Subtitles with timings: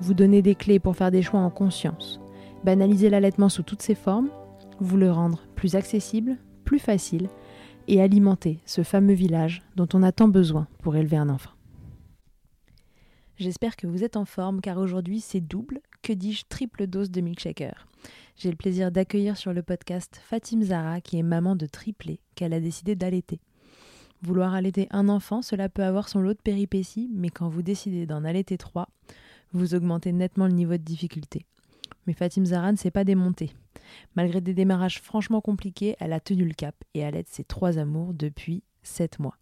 [0.00, 2.20] vous donner des clés pour faire des choix en conscience,
[2.64, 4.30] banaliser l'allaitement sous toutes ses formes,
[4.80, 7.28] vous le rendre plus accessible, plus facile
[7.88, 11.52] et alimenter ce fameux village dont on a tant besoin pour élever un enfant.
[13.38, 17.20] J'espère que vous êtes en forme car aujourd'hui c'est double, que dis-je triple dose de
[17.20, 17.86] milkshaker.
[18.36, 22.54] J'ai le plaisir d'accueillir sur le podcast Fatim Zara qui est maman de triplé qu'elle
[22.54, 23.40] a décidé d'allaiter.
[24.22, 28.06] Vouloir allaiter un enfant, cela peut avoir son lot de péripéties, mais quand vous décidez
[28.06, 28.88] d'en allaiter trois,
[29.56, 31.46] vous augmentez nettement le niveau de difficulté.
[32.06, 33.52] Mais Fatim Zara ne s'est pas démontée.
[34.14, 38.14] Malgré des démarrages franchement compliqués, elle a tenu le cap et allaite ses trois amours
[38.14, 39.36] depuis sept mois.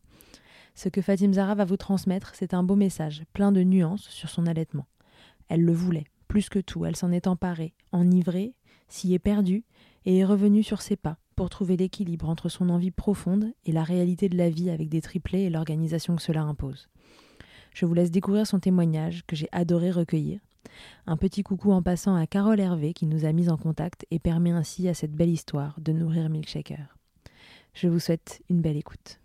[0.75, 4.29] Ce que Fatim Zara va vous transmettre, c'est un beau message, plein de nuances sur
[4.29, 4.87] son allaitement.
[5.49, 8.55] Elle le voulait, plus que tout, elle s'en est emparée, enivrée,
[8.89, 9.65] s'y est perdue,
[10.05, 13.83] et est revenue sur ses pas pour trouver l'équilibre entre son envie profonde et la
[13.83, 16.89] réalité de la vie avec des triplés et l'organisation que cela impose.
[17.75, 20.39] Je vous laisse découvrir son témoignage que j'ai adoré recueillir.
[21.07, 24.21] Un petit coucou en passant à Carole Hervé qui nous a mis en contact et
[24.21, 26.97] permet ainsi à cette belle histoire de nourrir Milkshaker.
[27.75, 29.19] Je vous souhaite une belle écoute.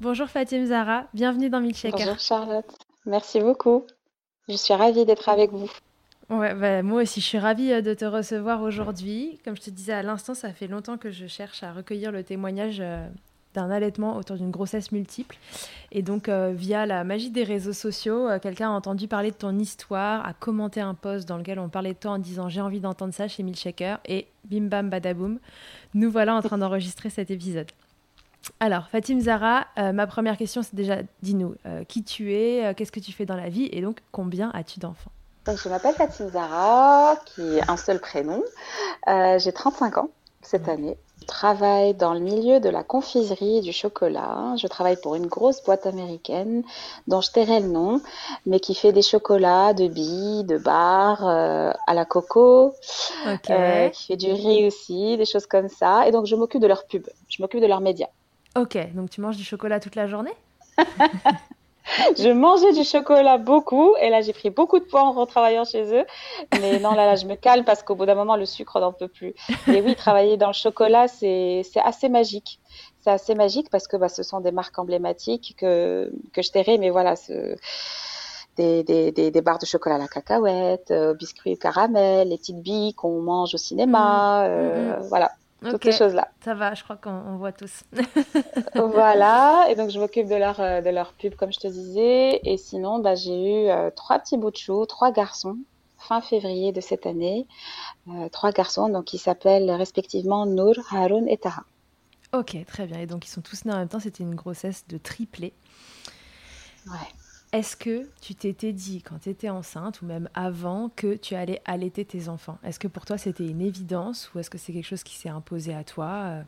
[0.00, 1.98] Bonjour Fatim Zara, bienvenue dans Milkshaker.
[1.98, 3.84] Bonjour Charlotte, merci beaucoup.
[4.48, 5.68] Je suis ravie d'être avec vous.
[6.30, 9.40] Ouais, bah, moi aussi, je suis ravie euh, de te recevoir aujourd'hui.
[9.44, 12.22] Comme je te disais à l'instant, ça fait longtemps que je cherche à recueillir le
[12.22, 13.08] témoignage euh,
[13.58, 15.36] d'un allaitement autour d'une grossesse multiple.
[15.92, 19.58] Et donc, euh, via la magie des réseaux sociaux, quelqu'un a entendu parler de ton
[19.58, 22.80] histoire, a commenté un post dans lequel on parlait de toi en disant j'ai envie
[22.80, 23.98] d'entendre ça chez Milkshaker.
[24.06, 25.38] Et bim bam badaboum,
[25.94, 27.68] nous voilà en train d'enregistrer cet épisode.
[28.60, 32.74] Alors, Fatim Zara, euh, ma première question, c'est déjà, dis-nous, euh, qui tu es, euh,
[32.74, 35.10] qu'est-ce que tu fais dans la vie et donc combien as-tu d'enfants?
[35.46, 38.42] Je m'appelle Fatim Zara, qui est un seul prénom.
[39.06, 40.10] J'ai 35 ans
[40.42, 40.98] cette année.
[41.20, 44.54] Je travaille dans le milieu de la confiserie et du chocolat.
[44.56, 46.62] Je travaille pour une grosse boîte américaine
[47.06, 48.00] dont je tairai le nom,
[48.46, 52.74] mais qui fait des chocolats de billes, de barres, à la coco,
[53.42, 53.52] qui
[54.06, 56.08] fait du riz aussi, des choses comme ça.
[56.08, 58.08] Et donc je m'occupe de leur pub, je m'occupe de leurs médias.
[58.56, 60.34] Ok, donc tu manges du chocolat toute la journée?
[62.18, 65.94] je mangeais du chocolat beaucoup et là j'ai pris beaucoup de poids en retravaillant chez
[65.94, 66.04] eux.
[66.60, 68.92] Mais non, là, là je me calme parce qu'au bout d'un moment le sucre n'en
[68.92, 69.34] peut plus.
[69.68, 72.60] Et oui, travailler dans le chocolat, c'est assez magique.
[73.00, 76.78] C'est assez magique parce que bah, ce sont des marques emblématiques que, que je tairai,
[76.78, 77.56] mais voilà, ce,
[78.56, 82.60] des, des, des, barres de chocolat à la cacahuète, euh, biscuits au caramel, les petites
[82.60, 84.50] billes qu'on mange au cinéma, mmh.
[84.50, 85.02] euh, mmh.
[85.08, 85.30] voilà
[85.62, 86.28] toutes ces choses-là.
[86.44, 87.82] Ça va, je crois qu'on voit tous.
[88.74, 92.40] voilà, et donc je m'occupe de leur, euh, de leur pub, comme je te disais.
[92.44, 95.58] Et sinon, bah, j'ai eu euh, trois petits bouts de chou, trois garçons,
[95.96, 97.46] fin février de cette année.
[98.08, 101.64] Euh, trois garçons, donc qui s'appellent respectivement Nour, Haroun et Taha.
[102.32, 103.00] Ok, très bien.
[103.00, 105.54] Et donc ils sont tous nés en même temps, c'était une grossesse de triplé.
[106.86, 107.27] Ouais.
[107.52, 111.62] Est-ce que tu t'étais dit, quand tu étais enceinte, ou même avant, que tu allais
[111.64, 112.58] allaiter tes enfants?
[112.62, 115.30] Est-ce que pour toi c'était une évidence, ou est-ce que c'est quelque chose qui s'est
[115.30, 116.42] imposé à toi euh?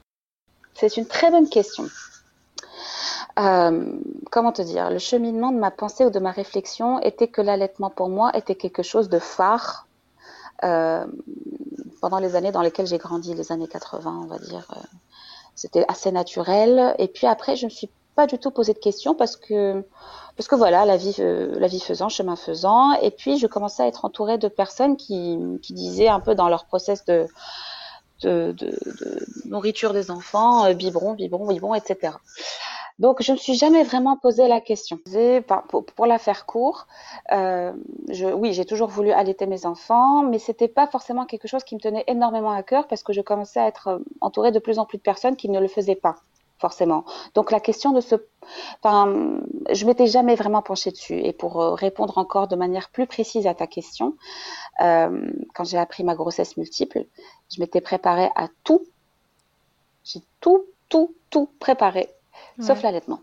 [0.75, 1.85] C'est une très bonne question.
[3.39, 3.99] Euh,
[4.31, 4.91] comment te dire?
[4.91, 8.55] Le cheminement de ma pensée ou de ma réflexion était que l'allaitement pour moi était
[8.55, 9.87] quelque chose de phare
[10.65, 11.07] euh,
[12.01, 14.67] pendant les années dans lesquelles j'ai grandi, les années 80, on va dire.
[15.55, 16.95] C'était assez naturel.
[16.99, 17.91] Et puis après, je ne suis
[18.21, 19.83] pas du tout posé de questions parce que
[20.37, 22.93] parce que voilà, la vie, euh, la vie faisant, chemin faisant.
[23.01, 26.49] Et puis, je commençais à être entourée de personnes qui, qui disaient un peu dans
[26.51, 27.27] leur process de,
[28.23, 28.55] de,
[29.47, 32.15] nourriture des enfants, euh, biberon, biberon, biberon, etc.
[32.99, 34.99] Donc, je ne me suis jamais vraiment posé la question.
[35.69, 36.87] Pour, pour la faire court,
[37.33, 37.73] euh,
[38.11, 41.75] je, oui, j'ai toujours voulu allaiter mes enfants, mais c'était pas forcément quelque chose qui
[41.75, 44.85] me tenait énormément à cœur parce que je commençais à être entourée de plus en
[44.85, 46.17] plus de personnes qui ne le faisaient pas.
[46.61, 47.05] Forcément.
[47.35, 48.15] Donc la question de ce,
[48.83, 49.41] enfin,
[49.73, 51.19] je m'étais jamais vraiment penchée dessus.
[51.19, 54.17] Et pour euh, répondre encore de manière plus précise à ta question,
[54.81, 57.07] euh, quand j'ai appris ma grossesse multiple,
[57.53, 58.83] je m'étais préparée à tout.
[60.05, 62.09] J'ai tout, tout, tout préparé,
[62.61, 63.21] sauf l'allaitement.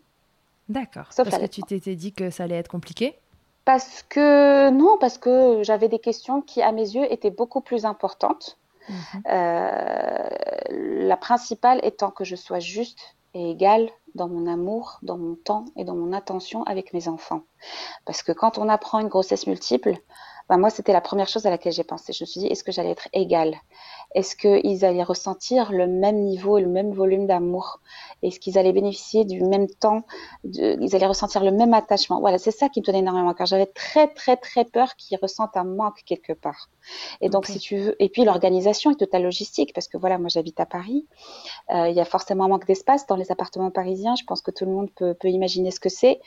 [0.70, 1.12] D'accord.
[1.12, 3.18] Sauf parce que tu t'étais dit que ça allait être compliqué?
[3.66, 7.86] Parce que non, parce que j'avais des questions qui, à mes yeux, étaient beaucoup plus
[7.86, 8.58] importantes.
[8.90, 9.22] Mhm.
[9.30, 10.30] Euh,
[10.70, 15.66] la principale étant que je sois juste et égale dans mon amour, dans mon temps
[15.76, 17.42] et dans mon attention avec mes enfants.
[18.06, 19.98] Parce que quand on apprend une grossesse multiple,
[20.50, 22.14] ben moi, c'était la première chose à laquelle j'ai pensé.
[22.14, 23.56] Je me suis dit, est-ce que j'allais être égale?
[24.16, 27.82] Est-ce qu'ils allaient ressentir le même niveau et le même volume d'amour?
[28.24, 30.04] Est-ce qu'ils allaient bénéficier du même temps
[30.44, 30.78] de...
[30.82, 32.20] Ils allaient ressentir le même attachement?
[32.20, 35.58] Voilà, c'est ça qui me tenait énormément car j'avais très, très, très peur qu'ils ressentent
[35.58, 36.70] un manque quelque part.
[37.22, 40.18] Et donc, si tu veux, et puis l'organisation et toute la logistique, parce que voilà,
[40.18, 41.06] moi j'habite à Paris,
[41.74, 44.16] euh, il y a forcément un manque d'espace dans les appartements parisiens.
[44.16, 46.20] Je pense que tout le monde peut, peut imaginer ce que c'est.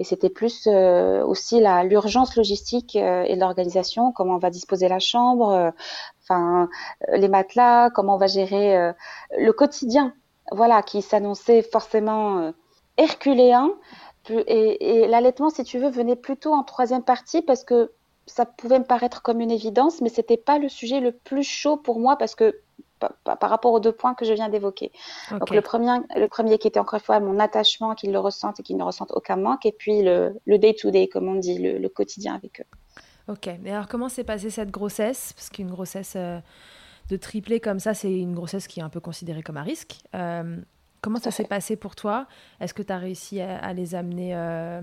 [0.00, 5.00] Et c'était plus euh, aussi l'urgence logistique euh, et l'organisation, comment on va disposer la
[5.00, 5.72] chambre,
[6.28, 6.68] enfin
[7.12, 8.92] les matelas, comment on va gérer
[9.36, 10.14] le quotidien,
[10.52, 12.52] voilà, qui s'annonçait forcément
[12.96, 13.70] herculéen.
[14.30, 17.92] Et, et l'allaitement, si tu veux, venait plutôt en troisième partie parce que
[18.26, 21.76] ça pouvait me paraître comme une évidence, mais c'était pas le sujet le plus chaud
[21.76, 22.60] pour moi parce que
[22.98, 24.92] par, rapport aux deux points que je viens d'évoquer.
[25.30, 28.60] Donc le premier, le premier qui était encore une fois mon attachement, qu'ils le ressentent
[28.60, 32.34] et qu'ils ne ressentent aucun manque, et puis le day-to-day, comme on dit, le, quotidien
[32.34, 32.64] avec eux.
[33.28, 35.34] Ok, mais alors comment s'est passée cette grossesse?
[35.34, 36.40] Parce qu'une grossesse euh,
[37.10, 39.98] de triplé comme ça, c'est une grossesse qui est un peu considérée comme un risque.
[40.14, 40.56] Euh,
[41.02, 42.26] comment ça s'est passé pour toi?
[42.60, 44.80] Est-ce que tu as réussi à, les amener euh,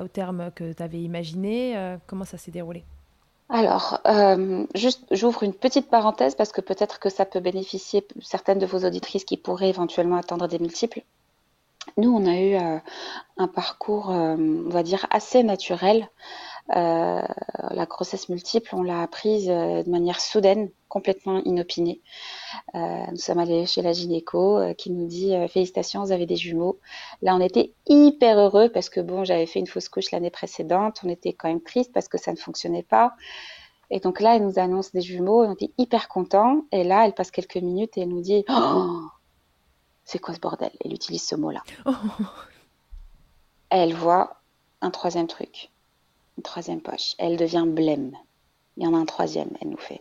[0.00, 2.84] au terme que tu avais imaginé Comment ça s'est déroulé?
[3.48, 4.00] Alors,
[4.74, 8.86] juste, j'ouvre une petite parenthèse parce que peut-être que ça peut bénéficier certaines de vos
[8.86, 11.02] auditrices qui pourraient éventuellement attendre des multiples.
[11.96, 12.54] Nous, on a eu
[13.36, 16.08] un parcours, on va dire, assez naturel.
[16.68, 22.00] La grossesse multiple, on l'a apprise de manière soudaine, complètement inopinée.
[22.74, 26.78] nous sommes allés chez la gynéco qui nous dit félicitations, vous avez des jumeaux.
[27.20, 31.00] Là, on était hyper heureux parce que bon, j'avais fait une fausse couche l'année précédente.
[31.04, 33.14] On était quand même triste parce que ça ne fonctionnait pas.
[33.90, 35.44] Et donc là, elle nous annonce des jumeaux.
[35.44, 36.62] On était hyper contents.
[36.72, 39.00] Et là, elle passe quelques minutes et elle nous dit oh
[40.04, 40.70] c'est quoi ce bordel?
[40.84, 41.62] Elle utilise ce mot-là.
[41.86, 41.92] Oh.
[43.70, 44.36] Elle voit
[44.80, 45.70] un troisième truc,
[46.36, 47.14] une troisième poche.
[47.18, 48.16] Elle devient blême.
[48.76, 50.00] Il y en a un troisième, elle nous fait.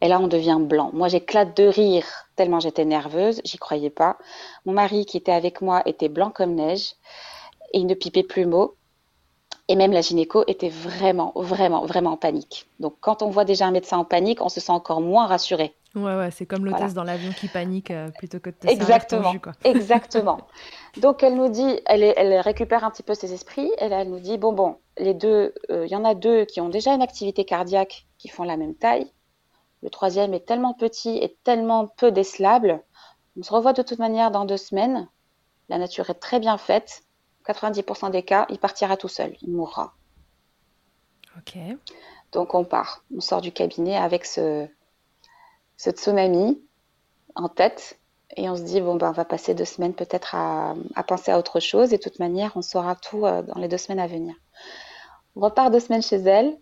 [0.00, 0.90] Et là, on devient blanc.
[0.92, 4.18] Moi, j'éclate de rire tellement j'étais nerveuse, j'y croyais pas.
[4.66, 6.94] Mon mari qui était avec moi était blanc comme neige
[7.72, 8.74] et il ne pipait plus mot.
[9.68, 12.66] Et même la gynéco était vraiment, vraiment, vraiment en panique.
[12.80, 15.74] Donc, quand on voit déjà un médecin en panique, on se sent encore moins rassuré.
[15.94, 19.32] Ouais, ouais, c'est comme l'hôtesse dans l'avion qui panique euh, plutôt que de te Exactement.
[19.32, 19.52] Jus, quoi.
[19.64, 20.38] Exactement.
[20.96, 23.70] Donc, elle nous dit, elle, elle, récupère un petit peu ses esprits.
[23.78, 26.68] Elle nous dit, bon, bon, les deux, euh, il y en a deux qui ont
[26.68, 29.10] déjà une activité cardiaque qui font la même taille.
[29.82, 32.82] Le troisième est tellement petit et tellement peu décelable.
[33.38, 35.08] On se revoit de toute manière dans deux semaines.
[35.68, 37.02] La nature est très bien faite.
[37.46, 39.92] 90% des cas, il partira tout seul, il mourra.
[41.36, 41.58] Ok.
[42.32, 44.66] Donc on part, on sort du cabinet avec ce,
[45.76, 46.62] ce tsunami
[47.34, 47.98] en tête
[48.36, 50.74] et on se dit bon ben on va passer deux semaines peut-être à,
[51.06, 53.76] penser à autre chose et de toute manière on saura tout euh, dans les deux
[53.78, 54.34] semaines à venir.
[55.36, 56.56] On repart deux semaines chez elle,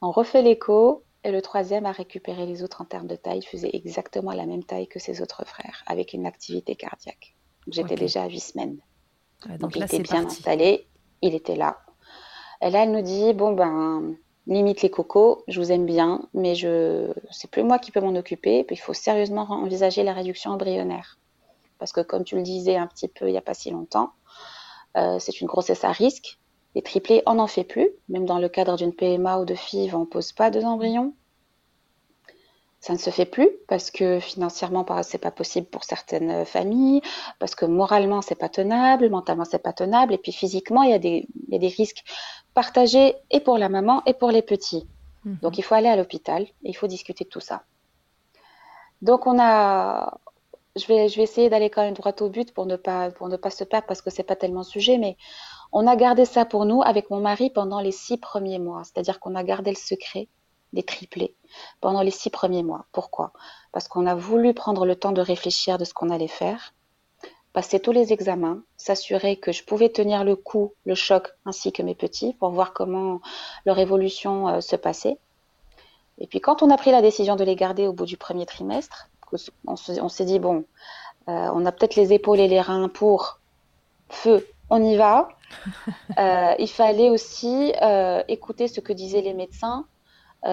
[0.00, 3.46] on refait l'écho et le troisième a récupéré les autres en termes de taille, il
[3.46, 7.34] faisait exactement la même taille que ses autres frères avec une activité cardiaque.
[7.70, 8.78] J'étais déjà à huit semaines.
[9.58, 10.86] donc, il était bien installé,
[11.20, 11.78] il était là.
[12.62, 14.16] Et là elle nous dit bon ben
[14.48, 18.14] limite les cocos, je vous aime bien, mais je c'est plus moi qui peux m'en
[18.16, 18.66] occuper.
[18.70, 21.18] Il faut sérieusement envisager la réduction embryonnaire.
[21.78, 24.10] Parce que comme tu le disais un petit peu il n'y a pas si longtemps,
[24.96, 26.38] euh, c'est une grossesse à risque.
[26.74, 27.88] Les triplés, on n'en fait plus.
[28.08, 31.14] Même dans le cadre d'une PMA ou de FIV, on ne pose pas deux embryons.
[32.80, 37.02] Ça ne se fait plus parce que financièrement, c'est pas possible pour certaines familles,
[37.40, 40.94] parce que moralement, c'est pas tenable, mentalement, c'est pas tenable, et puis physiquement, il y,
[40.94, 42.04] a des, il y a des risques
[42.54, 44.86] partagés et pour la maman et pour les petits.
[45.24, 45.38] Mhm.
[45.42, 47.62] Donc, il faut aller à l'hôpital et il faut discuter de tout ça.
[49.02, 50.18] Donc, on a,
[50.76, 53.28] je vais, je vais essayer d'aller quand même droit au but pour ne pas, pour
[53.28, 55.16] ne pas se perdre parce que c'est pas tellement sujet, mais
[55.72, 58.82] on a gardé ça pour nous avec mon mari pendant les six premiers mois.
[58.84, 60.28] C'est-à-dire qu'on a gardé le secret
[60.72, 61.34] des triplés
[61.80, 62.86] pendant les six premiers mois.
[62.92, 63.32] Pourquoi?
[63.72, 66.74] Parce qu'on a voulu prendre le temps de réfléchir de ce qu'on allait faire,
[67.52, 71.82] passer tous les examens, s'assurer que je pouvais tenir le coup, le choc, ainsi que
[71.82, 73.20] mes petits, pour voir comment
[73.64, 75.18] leur évolution euh, se passait.
[76.18, 78.46] Et puis quand on a pris la décision de les garder au bout du premier
[78.46, 79.08] trimestre,
[79.66, 79.76] on
[80.08, 80.64] s'est dit, bon,
[81.26, 83.40] on a peut-être les épaules et les reins pour
[84.08, 85.28] feu, on y va.
[86.58, 87.72] il fallait aussi
[88.26, 89.84] écouter ce que disaient les médecins,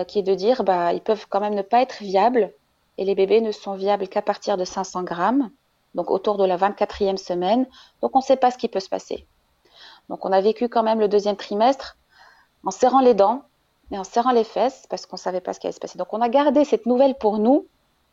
[0.08, 2.52] qui est de dire bah, ils peuvent quand même ne pas être viables
[2.98, 5.50] et les bébés ne sont viables qu'à partir de 500 grammes,
[5.96, 7.66] donc autour de la 24e semaine.
[8.02, 9.26] Donc on ne sait pas ce qui peut se passer.
[10.10, 11.98] Donc on a vécu quand même le deuxième trimestre
[12.64, 13.44] en serrant les dents
[13.92, 15.98] et en serrant les fesses parce qu'on ne savait pas ce qui allait se passer.
[15.98, 17.68] Donc on a gardé cette nouvelle pour nous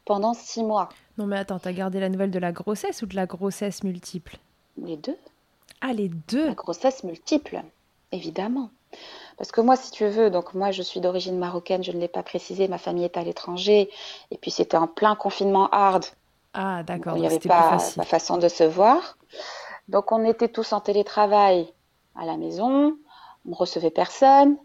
[0.04, 0.88] pendant six mois.
[1.18, 3.84] Non mais attends, tu as gardé la nouvelle de la grossesse ou de la grossesse
[3.84, 4.38] multiple?
[4.76, 5.16] Les deux.
[5.80, 7.62] Ah les deux La grossesse multiple,
[8.10, 8.70] évidemment.
[9.36, 12.08] Parce que moi, si tu veux, donc moi je suis d'origine marocaine, je ne l'ai
[12.08, 13.90] pas précisé, ma famille est à l'étranger,
[14.30, 16.04] et puis c'était en plein confinement hard.
[16.54, 17.16] Ah d'accord.
[17.16, 19.16] Il n'y avait pas ma façon de se voir.
[19.88, 21.72] Donc on était tous en télétravail
[22.14, 22.96] à la maison,
[23.46, 24.56] on ne recevait personne.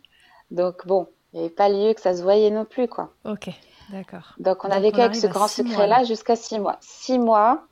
[0.51, 3.13] Donc bon, il n'y avait pas lieu que ça se voyait non plus, quoi.
[3.25, 3.49] Ok,
[3.89, 4.33] d'accord.
[4.37, 6.77] Donc on a vécu avec ce grand secret-là jusqu'à six mois.
[6.81, 7.63] Six mois.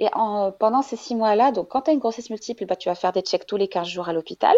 [0.00, 2.88] Et en, pendant ces six mois-là, donc quand tu as une grossesse multiple, bah, tu
[2.88, 4.56] vas faire des checks tous les 15 jours à l'hôpital.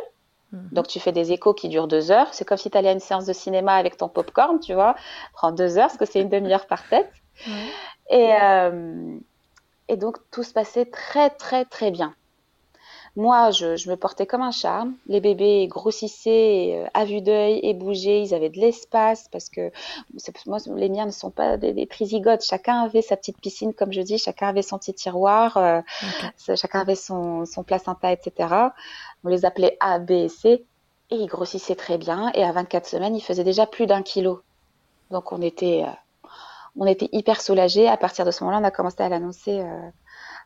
[0.53, 0.69] Mhm.
[0.73, 2.33] Donc tu fais des échos qui durent deux heures.
[2.33, 4.95] C'est comme si tu allais à une séance de cinéma avec ton popcorn, tu vois.
[5.33, 7.11] Prends deux heures parce que c'est une demi-heure par tête.
[8.11, 9.19] Et, euh,
[9.89, 12.15] et donc tout se passait très très très bien.
[13.17, 14.95] Moi, je, me portais comme un charme.
[15.07, 18.21] Les bébés grossissaient euh, à vue d'œil et bougeaient.
[18.21, 19.73] Ils avaient de l'espace parce que
[20.45, 22.45] moi, les miens ne sont pas des, des, trisygotes.
[22.45, 24.19] Chacun avait sa petite piscine, comme je dis.
[24.19, 25.57] Chacun avait son petit tiroir.
[25.57, 25.81] Euh,
[26.57, 28.55] chacun avait son, son placenta, etc.
[29.25, 30.67] On les appelait A, B et C.
[31.09, 32.31] Et ils grossissaient très bien.
[32.35, 34.43] Et à 24 semaines, ils faisaient déjà plus d'un kilo.
[35.11, 36.29] Donc, on était, euh,
[36.79, 37.89] on était hyper soulagés.
[37.89, 39.65] À partir de ce moment-là, on a commencé à l'annoncer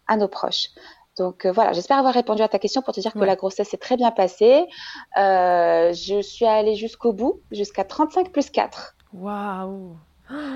[0.06, 0.68] à nos proches.
[1.20, 3.68] Donc euh, voilà, j'espère avoir répondu à ta question pour te dire que la grossesse
[3.68, 4.66] s'est très bien passée.
[5.18, 8.96] Euh, je suis allée jusqu'au bout, jusqu'à 35 plus 4.
[9.12, 9.98] Waouh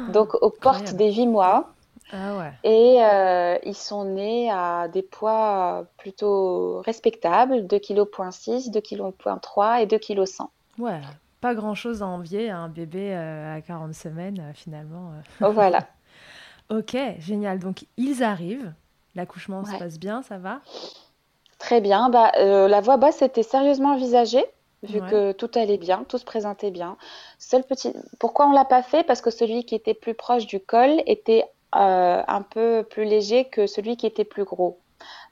[0.08, 1.74] Donc aux portes des 8 mois.
[2.10, 2.52] Ah ouais.
[2.64, 9.02] Et euh, ils sont nés à des poids plutôt respectables, 2 kg 2 kg
[9.80, 10.50] et 2 kg 100.
[10.78, 11.00] Ouais,
[11.42, 15.12] pas grand chose à envier à un bébé à 40 semaines finalement.
[15.40, 15.80] Voilà.
[16.70, 17.58] ok, génial.
[17.58, 18.72] Donc ils arrivent.
[19.14, 20.60] L'accouchement se passe bien, ça va?
[21.58, 22.08] Très bien.
[22.08, 24.44] Bah, euh, la voix basse était sérieusement envisagée,
[24.82, 26.96] vu que tout allait bien, tout se présentait bien.
[27.38, 27.92] Seul petit...
[28.18, 29.04] Pourquoi on l'a pas fait?
[29.04, 31.44] Parce que celui qui était plus proche du col était
[31.74, 34.78] euh, un peu plus léger que celui qui était plus gros.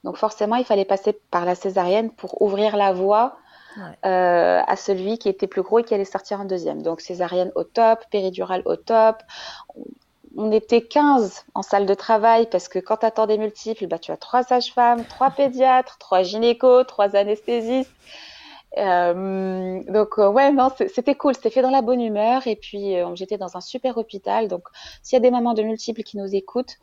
[0.04, 3.36] Donc forcément, il fallait passer par la césarienne pour ouvrir la voie
[4.04, 6.82] euh, à celui qui était plus gros et qui allait sortir en deuxième.
[6.82, 9.22] Donc césarienne au top, péridurale au top
[10.36, 13.98] on était 15 en salle de travail parce que quand tu attends des multiples, bah,
[13.98, 17.90] tu as trois sages-femmes, trois pédiatres, trois gynécos, trois anesthésistes.
[18.78, 22.46] Euh, donc euh, ouais non c'était cool c'était fait dans la bonne humeur.
[22.46, 24.48] Et puis euh, j'étais dans un super hôpital.
[24.48, 24.64] Donc
[25.02, 26.78] s'il y a des mamans de multiples qui nous écoutent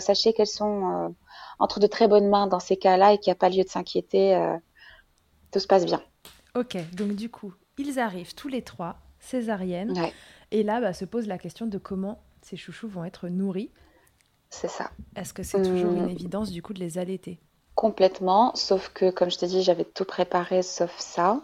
[0.00, 1.14] sachez qu'elles sont
[1.58, 3.68] entre de très bonnes mains dans ces cas-là et qu'il n'y a pas lieu de
[3.68, 4.38] s'inquiéter
[5.50, 6.02] tout se passe bien.
[6.54, 9.94] Ok donc du coup ils arrivent tous les trois césarienne
[10.50, 13.70] et là bah, se pose la question de comment ces chouchous vont être nourris.
[14.50, 14.90] C'est ça.
[15.16, 16.08] Est-ce que c'est toujours une hum.
[16.08, 17.38] évidence du coup de les allaiter?
[17.76, 21.40] Complètement, sauf que comme je te dis, j'avais tout préparé sauf ça.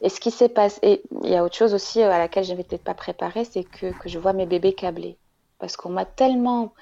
[0.00, 2.62] Et ce qui s'est passé, il y a autre chose aussi à laquelle je n'avais
[2.62, 5.18] peut-être pas préparé, c'est que, que je vois mes bébés câblés.
[5.58, 6.74] Parce qu'on m'a tellement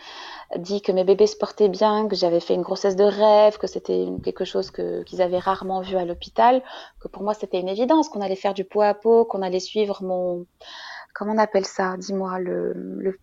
[0.57, 3.67] dit que mes bébés se portaient bien, que j'avais fait une grossesse de rêve, que
[3.67, 6.63] c'était quelque chose que, qu'ils avaient rarement vu à l'hôpital,
[6.99, 9.61] que pour moi c'était une évidence, qu'on allait faire du pot à pot, qu'on allait
[9.61, 10.47] suivre mon,
[11.15, 12.73] comment on appelle ça Dis-moi, le,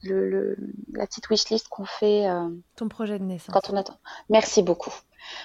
[0.04, 0.58] le,
[0.94, 2.28] la petite wishlist qu'on fait.
[2.28, 3.54] Euh, Ton projet de naissance.
[3.54, 3.98] Quand on attend.
[4.30, 4.94] Merci beaucoup.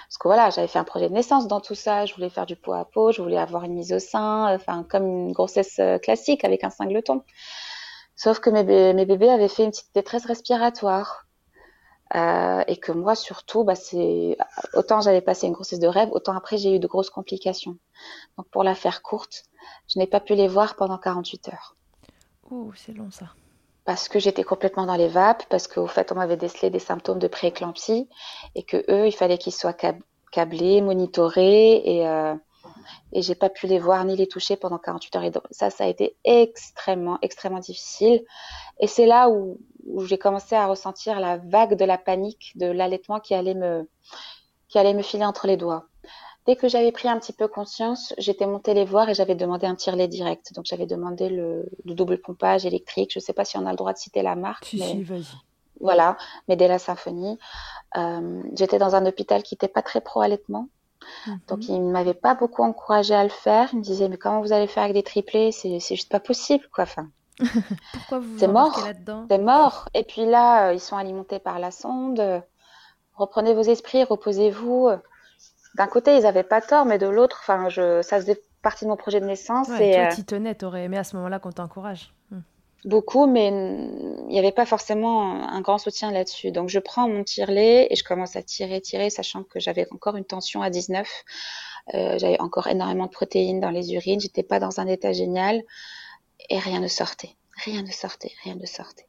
[0.09, 2.07] Parce que voilà, j'avais fait un projet de naissance dans tout ça.
[2.07, 4.85] Je voulais faire du pot à pot, je voulais avoir une mise au sein, enfin
[4.89, 7.23] comme une grossesse euh, classique avec un cingleton.
[8.15, 11.27] Sauf que mes, mes bébés avaient fait une petite détresse respiratoire.
[12.15, 14.37] Euh, et que moi surtout, bah, c'est
[14.75, 17.79] autant j'avais passé une grossesse de rêve, autant après j'ai eu de grosses complications.
[18.37, 19.45] Donc pour la faire courte,
[19.89, 21.75] je n'ai pas pu les voir pendant 48 heures
[22.75, 23.27] c'est long ça.
[23.85, 27.19] Parce que j'étais complètement dans les vapes, parce qu'au fait, on m'avait décelé des symptômes
[27.19, 28.09] de prééclampsie
[28.55, 29.75] et que eux, il fallait qu'ils soient
[30.31, 32.35] câblés, monitorés et, euh,
[33.13, 35.25] et j'ai pas pu les voir ni les toucher pendant 48 heures.
[35.25, 38.25] Et donc, ça, ça a été extrêmement, extrêmement difficile.
[38.79, 39.59] Et c'est là où,
[40.07, 43.89] j'ai commencé à ressentir la vague de la panique, de l'allaitement qui allait me,
[44.69, 45.87] qui allait me filer entre les doigts.
[46.47, 49.67] Dès que j'avais pris un petit peu conscience, j'étais montée les voir et j'avais demandé
[49.67, 50.53] un tirelet direct.
[50.55, 53.13] Donc j'avais demandé le, double pompage électrique.
[53.13, 54.65] Je ne sais pas si on a le droit de citer la marque.
[54.65, 55.25] Si, si, vas-y.
[55.81, 56.17] Voilà,
[56.49, 57.39] mais dès la symphonie.
[57.97, 60.69] Euh, j'étais dans un hôpital qui n'était pas très pro-allaitement.
[61.27, 61.41] Mhm.
[61.49, 63.69] Donc il ne m'avait pas beaucoup encouragé à le faire.
[63.73, 65.53] Il me disait mais comment vous allez faire avec des triplés?
[65.53, 66.85] C'est juste pas possible quoi.
[66.85, 67.09] Enfin,
[67.93, 68.85] Pourquoi vous C'est mort.
[69.29, 69.89] C'est mort.
[69.95, 72.43] Et puis là, euh, ils sont alimentés par la sonde.
[73.15, 74.91] reprenez vos esprits, reposez-vous.
[75.75, 78.91] D'un côté, ils n'avaient pas tort, mais de l'autre, enfin, je, ça faisait partie de
[78.91, 79.69] mon projet de naissance.
[79.69, 82.13] Ouais, et toi, euh, t'y tenais, t'aurais aimé à ce moment-là qu'on t'encourage.
[82.31, 82.41] Hmm.
[82.85, 86.53] beaucoup, mais il n'y avait pas forcément un grand soutien là-dessus.
[86.53, 90.17] Donc, je prends mon tirelet et je commence à tirer, tirer, sachant que j'avais encore
[90.17, 91.09] une tension à 19.
[91.95, 94.21] Euh, j'avais encore énormément de protéines dans les urines.
[94.21, 95.63] J'étais pas dans un état génial
[96.51, 97.37] et rien ne sortait.
[97.65, 99.07] Rien ne sortait, rien ne sortait.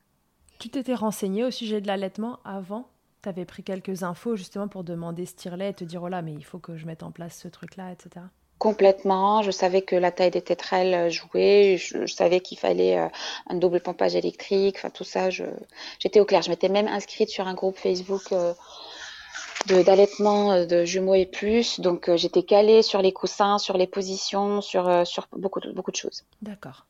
[0.59, 2.87] Tu t'étais renseigné au sujet de l'allaitement avant
[3.23, 6.21] Tu avais pris quelques infos justement pour demander ce tirelet et te dire oh là,
[6.21, 8.25] mais il faut que je mette en place ce truc-là, etc.
[8.59, 9.41] Complètement.
[9.41, 11.77] Je savais que la taille des tétrelles euh, jouait.
[11.77, 13.07] Je, je savais qu'il fallait euh,
[13.47, 14.75] un double pompage électrique.
[14.77, 15.45] Enfin, tout ça, je,
[15.99, 16.41] j'étais au clair.
[16.41, 18.53] Je m'étais même inscrite sur un groupe Facebook euh,
[19.67, 21.79] de, d'allaitement de jumeaux et plus.
[21.79, 25.91] Donc, euh, j'étais calée sur les coussins, sur les positions, sur, sur beaucoup, de, beaucoup
[25.91, 26.23] de choses.
[26.41, 26.85] D'accord.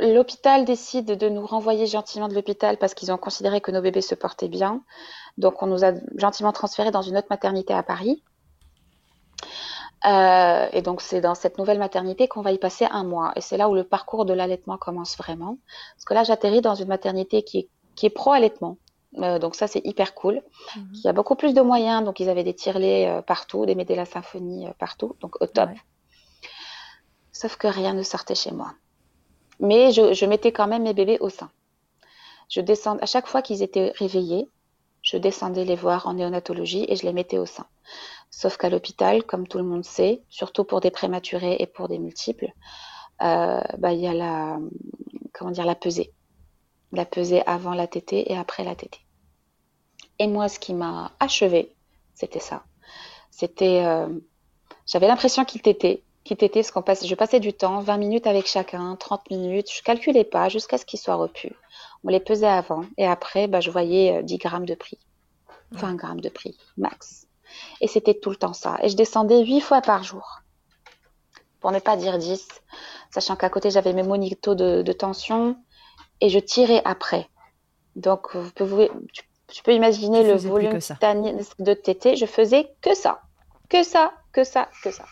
[0.00, 4.00] L'hôpital décide de nous renvoyer gentiment de l'hôpital parce qu'ils ont considéré que nos bébés
[4.00, 4.82] se portaient bien.
[5.38, 8.22] Donc, on nous a gentiment transférés dans une autre maternité à Paris.
[10.06, 13.32] Euh, et donc, c'est dans cette nouvelle maternité qu'on va y passer un mois.
[13.36, 15.58] Et c'est là où le parcours de l'allaitement commence vraiment.
[15.96, 18.78] Parce que là, j'atterris dans une maternité qui est, qui est pro-allaitement.
[19.16, 20.42] Euh, donc ça, c'est hyper cool.
[20.76, 20.90] Mhm.
[20.92, 22.04] Il y a beaucoup plus de moyens.
[22.04, 25.16] Donc, ils avaient des tirelets euh, partout, des Médela Symphonie euh, partout.
[25.20, 25.70] Donc, au top.
[25.70, 25.80] Ouais.
[27.32, 28.72] Sauf que rien ne sortait chez moi.
[29.60, 31.50] Mais je, mettais quand même mes bébés au sein.
[32.48, 34.48] Je descends, à chaque fois qu'ils étaient réveillés,
[35.02, 37.66] je descendais les voir en néonatologie et je les mettais au sein.
[38.30, 41.98] Sauf qu'à l'hôpital, comme tout le monde sait, surtout pour des prématurés et pour des
[41.98, 42.52] multiples,
[43.22, 44.58] euh, bah, il y a la,
[45.32, 46.12] comment dire, la pesée.
[46.92, 49.00] La pesée avant la tétée et après la tétée.
[50.18, 51.74] Et moi, ce qui m'a achevé,
[52.14, 52.64] c'était ça.
[53.30, 54.08] C'était, euh,
[54.86, 58.26] j'avais l'impression qu'ils tétaient, qu'ils tétaient, parce qu'on passe, je passais du temps, 20 minutes
[58.26, 61.52] avec chacun, 30 minutes, je calculais pas jusqu'à ce qu'ils soient repus.
[62.04, 64.98] On les pesait avant et après, bah, je voyais euh, 10 grammes de prix,
[65.72, 67.26] 20 grammes de prix, max.
[67.80, 68.76] Et c'était tout le temps ça.
[68.82, 70.40] Et je descendais 8 fois par jour,
[71.60, 72.46] pour ne pas dire 10,
[73.10, 75.56] sachant qu'à côté, j'avais mes monitos de, de tension
[76.20, 77.26] et je tirais après.
[77.96, 80.78] Donc, vous pouvez, tu, tu peux imaginer le volume
[81.58, 82.16] de tétée.
[82.16, 83.22] Je faisais que ça,
[83.70, 85.06] que ça, que ça, que ça.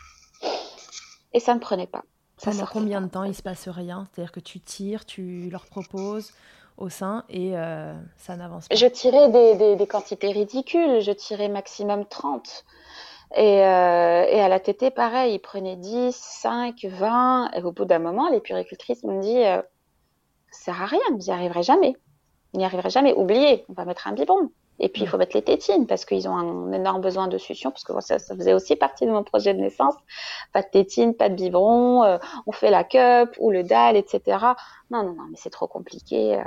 [1.36, 2.02] Et ça ne prenait pas.
[2.38, 3.06] Ça Pendant combien pas.
[3.06, 4.08] de temps il se passe rien?
[4.10, 6.32] C'est-à-dire que tu tires, tu leur proposes
[6.78, 8.74] au sein et euh, ça n'avance pas.
[8.74, 11.00] Je tirais des, des, des quantités ridicules.
[11.02, 12.64] Je tirais maximum 30.
[13.36, 17.50] Et, euh, et à la tétée, pareil, ils prenaient 10, 5, 20.
[17.52, 19.60] Et au bout d'un moment, les puricultrices m'ont dit euh,
[20.50, 21.96] ça sert à rien, vous n'y arriverez jamais.
[22.54, 23.12] Vous n'y arriverez jamais.
[23.14, 24.50] Oubliez, on va mettre un biberon.
[24.78, 27.70] Et puis, il faut mettre les tétines parce qu'ils ont un énorme besoin de succion,
[27.70, 29.94] parce que ça, ça faisait aussi partie de mon projet de naissance.
[30.52, 34.38] Pas de tétines, pas de biberon, euh, on fait la cup ou le dalle, etc.
[34.90, 36.36] Non, non, non, mais c'est trop compliqué.
[36.36, 36.42] euh.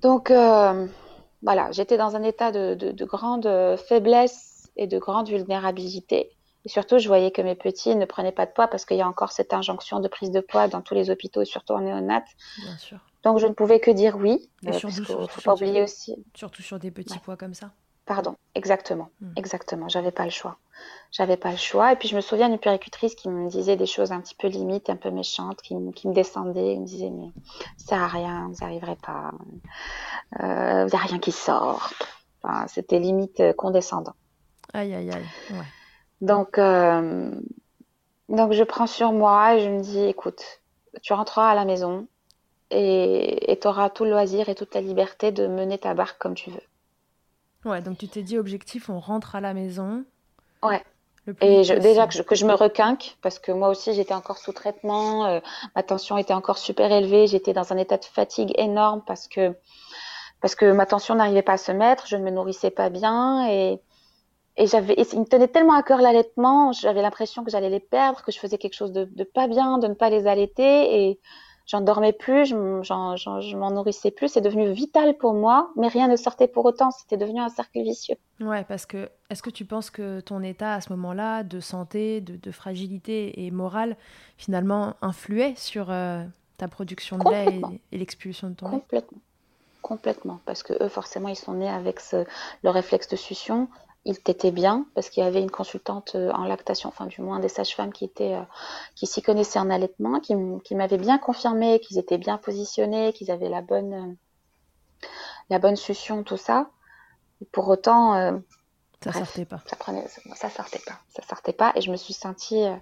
[0.00, 0.86] Donc, euh,
[1.42, 3.48] voilà, j'étais dans un état de, de, de grande
[3.88, 6.30] faiblesse et de grande vulnérabilité.
[6.64, 9.02] Et surtout, je voyais que mes petits ne prenaient pas de poids parce qu'il y
[9.02, 11.80] a encore cette injonction de prise de poids dans tous les hôpitaux et surtout en
[11.80, 12.24] néonat.
[12.62, 12.98] Bien sûr.
[13.24, 14.48] Donc, je ne pouvais que dire oui.
[14.64, 16.16] Et Euh, surtout, parce faut pas oublier aussi.
[16.34, 17.20] Surtout sur des petits Ouais.
[17.24, 17.72] poids comme ça.
[18.06, 19.32] Pardon, exactement, Mm.
[19.36, 19.88] exactement.
[19.88, 20.56] J'avais pas le choix.
[21.10, 21.92] J'avais pas le choix.
[21.92, 24.48] Et puis, je me souviens d'une péricultrice qui me disait des choses un petit peu
[24.48, 27.30] limites, un peu méchantes, qui, me- qui me descendait, qui me disait, mais
[27.76, 29.32] ça sert à rien, vous arriverez pas.
[30.40, 31.90] Euh, il n'y a rien qui sort.
[32.42, 34.14] Enfin, c'était limite euh, condescendant.
[34.72, 35.24] Aïe, aïe, aïe.
[35.50, 35.64] Ouais.
[36.20, 37.30] Donc, euh,
[38.28, 40.42] donc je prends sur moi et je me dis, écoute,
[41.02, 42.06] tu rentreras à la maison
[42.70, 46.34] et tu auras tout le loisir et toute la liberté de mener ta barque comme
[46.34, 46.62] tu veux.
[47.64, 50.04] Ouais, donc tu t'es dit objectif, on rentre à la maison.
[50.62, 50.82] Ouais.
[51.42, 54.38] Et je, déjà que je, que je me requinque, parce que moi aussi j'étais encore
[54.38, 55.40] sous traitement, euh,
[55.76, 59.54] ma tension était encore super élevée, j'étais dans un état de fatigue énorme parce que,
[60.40, 63.46] parce que ma tension n'arrivait pas à se mettre, je ne me nourrissais pas bien
[63.50, 63.78] et,
[64.56, 68.22] et j'avais, il me tenait tellement à cœur l'allaitement, j'avais l'impression que j'allais les perdre,
[68.22, 71.20] que je faisais quelque chose de, de pas bien, de ne pas les allaiter et
[71.68, 76.16] j'en dormais plus, je, m'en nourrissais plus, c'est devenu vital pour moi, mais rien ne
[76.16, 78.16] sortait pour autant, c'était devenu un cercle vicieux.
[78.40, 82.20] Ouais, parce que est-ce que tu penses que ton état à ce moment-là de santé,
[82.20, 83.96] de, de fragilité et morale,
[84.38, 86.24] finalement, influait sur euh,
[86.56, 88.78] ta production de lait et, et l'expulsion de ton lait?
[88.78, 89.18] Complètement.
[89.82, 90.40] Complètement.
[90.44, 92.24] Parce que eux, forcément, ils sont nés avec ce,
[92.62, 93.68] le réflexe de succion.
[94.08, 97.40] Ils t'étaient bien parce qu'il y avait une consultante euh, en lactation, enfin du moins
[97.40, 98.42] des sages-femmes qui étaient, euh,
[98.94, 100.34] qui s'y connaissaient en allaitement, qui,
[100.74, 105.06] m'avaient bien confirmé qu'ils étaient bien positionnés, qu'ils avaient la bonne, euh,
[105.50, 106.70] la bonne succion, tout ça.
[107.42, 108.32] Et pour autant, euh,
[109.04, 109.24] Ça Bref.
[109.24, 109.60] sortait pas.
[109.66, 112.76] ça prenait, ça sortait pas, ça sortait pas, et je me suis sentie euh,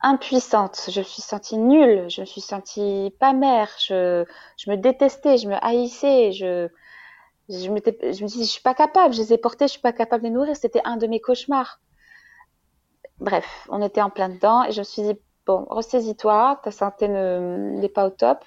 [0.00, 4.24] impuissante, je me suis sentie nulle, je me suis sentie pas mère, je,
[4.56, 6.68] je me détestais, je me haïssais, je,
[7.50, 9.92] je, je me dis, je suis pas capable, je les ai portés, je suis pas
[9.92, 11.80] capable de les nourrir, c'était un de mes cauchemars.
[13.18, 17.08] Bref, on était en plein dedans et je me suis dit, bon, ressaisis-toi, ta santé
[17.08, 18.44] n'est pas au top,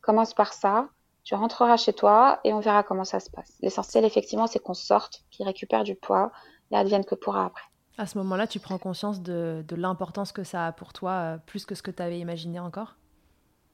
[0.00, 0.88] commence par ça,
[1.24, 3.56] tu rentreras chez toi et on verra comment ça se passe.
[3.60, 6.32] L'essentiel, effectivement, c'est qu'on sorte, qu'il récupère du poids
[6.70, 7.64] et advienne que pourra après.
[7.98, 11.66] À ce moment-là, tu prends conscience de, l'importance que ça a pour toi, euh, plus
[11.66, 12.96] que ce que tu avais imaginé encore?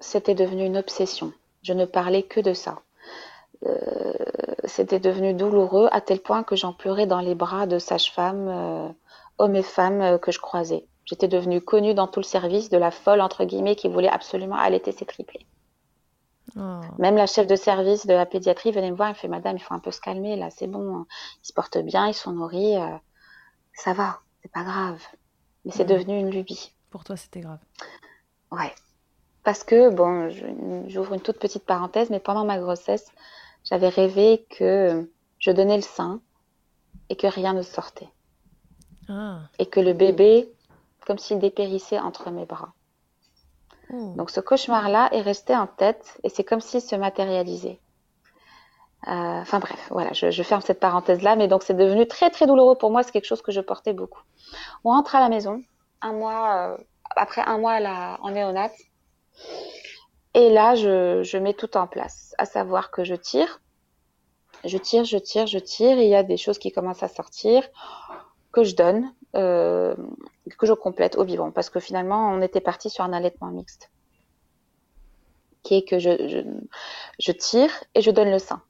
[0.00, 1.32] C'était devenu une obsession.
[1.62, 2.80] Je ne parlais que de ça.
[3.66, 4.12] Euh,
[4.64, 8.88] c'était devenu douloureux à tel point que j'en pleurais dans les bras de sages-femmes, euh,
[9.38, 10.86] hommes et femmes que je croisais.
[11.04, 14.56] J'étais devenue connue dans tout le service de la folle, entre guillemets, qui voulait absolument
[14.56, 15.46] allaiter ses triplés.
[16.56, 16.80] Oh.
[16.98, 19.56] Même la chef de service de la pédiatrie venait me voir et me fait Madame,
[19.56, 21.06] il faut un peu se calmer, là, c'est bon,
[21.42, 22.76] ils se portent bien, ils sont nourris
[23.78, 25.00] ça va, c'est pas grave.
[25.64, 26.72] Mais c'est devenu une lubie.
[26.90, 27.60] Pour toi, c'était grave.
[28.50, 28.74] Ouais.
[29.44, 30.28] Parce que, bon,
[30.88, 33.06] j'ouvre une toute petite parenthèse, mais pendant ma grossesse,
[33.68, 36.20] j'avais rêvé que je donnais le sein
[37.08, 38.08] et que rien ne sortait.
[39.08, 39.40] Ah.
[39.58, 40.50] Et que le bébé,
[41.06, 42.72] comme s'il dépérissait entre mes bras.
[43.90, 44.14] Oh.
[44.16, 47.78] Donc ce cauchemar-là est resté en tête et c'est comme s'il se matérialisait.
[49.06, 52.76] Euh, enfin bref, voilà, je, ferme cette parenthèse-là, mais donc c'est devenu très très douloureux
[52.76, 54.20] pour moi, c'est quelque chose que je portais beaucoup.
[54.84, 55.62] On rentre à la maison,
[56.02, 56.76] un mois, euh,
[57.14, 58.74] après un mois là, en néonate,
[60.34, 63.60] et là je, mets tout en place, à savoir que je tire,
[64.64, 67.08] je tire, je tire, je tire, et il y a des choses qui commencent à
[67.08, 67.62] sortir,
[68.52, 69.94] que je donne, euh,
[70.58, 73.90] que je complète au vivant, parce que finalement on était parti sur un allaitement mixte,
[75.62, 76.44] qui est que je,
[77.18, 78.62] je tire et je donne le sein.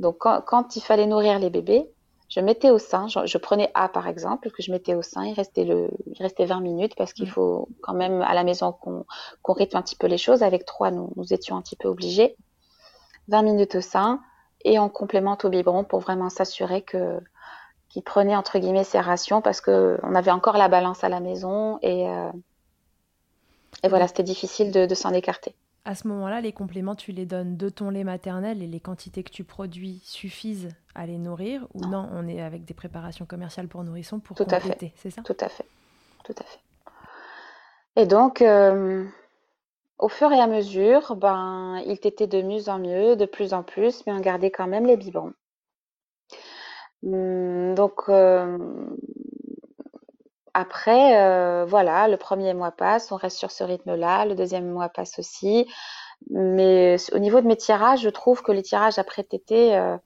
[0.00, 1.86] Donc, quand, il fallait nourrir les bébés,
[2.30, 5.34] je mettais au sein, je, prenais A par exemple, que je mettais au sein, il
[5.34, 7.32] restait, le, il restait 20 minutes parce qu'il mm.
[7.32, 9.04] faut quand même à la maison qu'on
[9.52, 10.44] rythme un petit peu les choses.
[10.44, 12.36] Avec trois, nous, nous étions un petit peu obligés.
[13.28, 14.20] 20 minutes au sein
[14.64, 17.20] et on complémente au biberon pour vraiment s'assurer que
[17.88, 21.18] qu'il prenait entre guillemets ses rations parce que on avait encore la balance à la
[21.18, 22.30] maison et, euh,
[23.82, 27.56] et voilà, c'était difficile de s'en écarter à ce moment-là, les compléments, tu les donnes
[27.56, 31.86] de ton lait maternel et les quantités que tu produis suffisent à les nourrir ou
[31.86, 35.22] non, on est avec des préparations commerciales pour nourrissons pour Tout compléter, c'est ça?
[35.22, 35.66] Tout à fait.
[36.24, 36.60] Tout à fait.
[37.96, 39.04] Et donc, euh,
[39.98, 43.62] au fur et à mesure, ben, il t'était de mieux en mieux, de plus en
[43.62, 45.32] plus, mais on gardait quand même les biberons.
[47.02, 48.58] Hum, donc, euh,
[50.54, 54.88] après, euh, voilà, le premier mois passe, on reste sur ce rythme-là, le deuxième mois
[54.88, 55.66] passe aussi.
[56.30, 59.96] Mais au niveau de mes tirages, je trouve que les tirages après tété euh,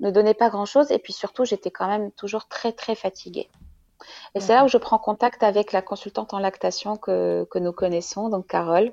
[0.00, 0.90] ne donnaient pas grand-chose.
[0.90, 3.48] Et puis surtout, j'étais quand même toujours très, très fatiguée.
[4.34, 7.72] Et c'est là où je prends contact avec la consultante en lactation que, que nous
[7.72, 8.92] connaissons, donc Carole,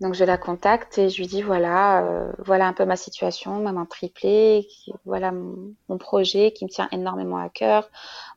[0.00, 3.60] donc je la contacte et je lui dis voilà, euh, voilà un peu ma situation,
[3.60, 4.66] maman triplée,
[5.04, 7.88] voilà mon, projet qui me tient énormément à cœur,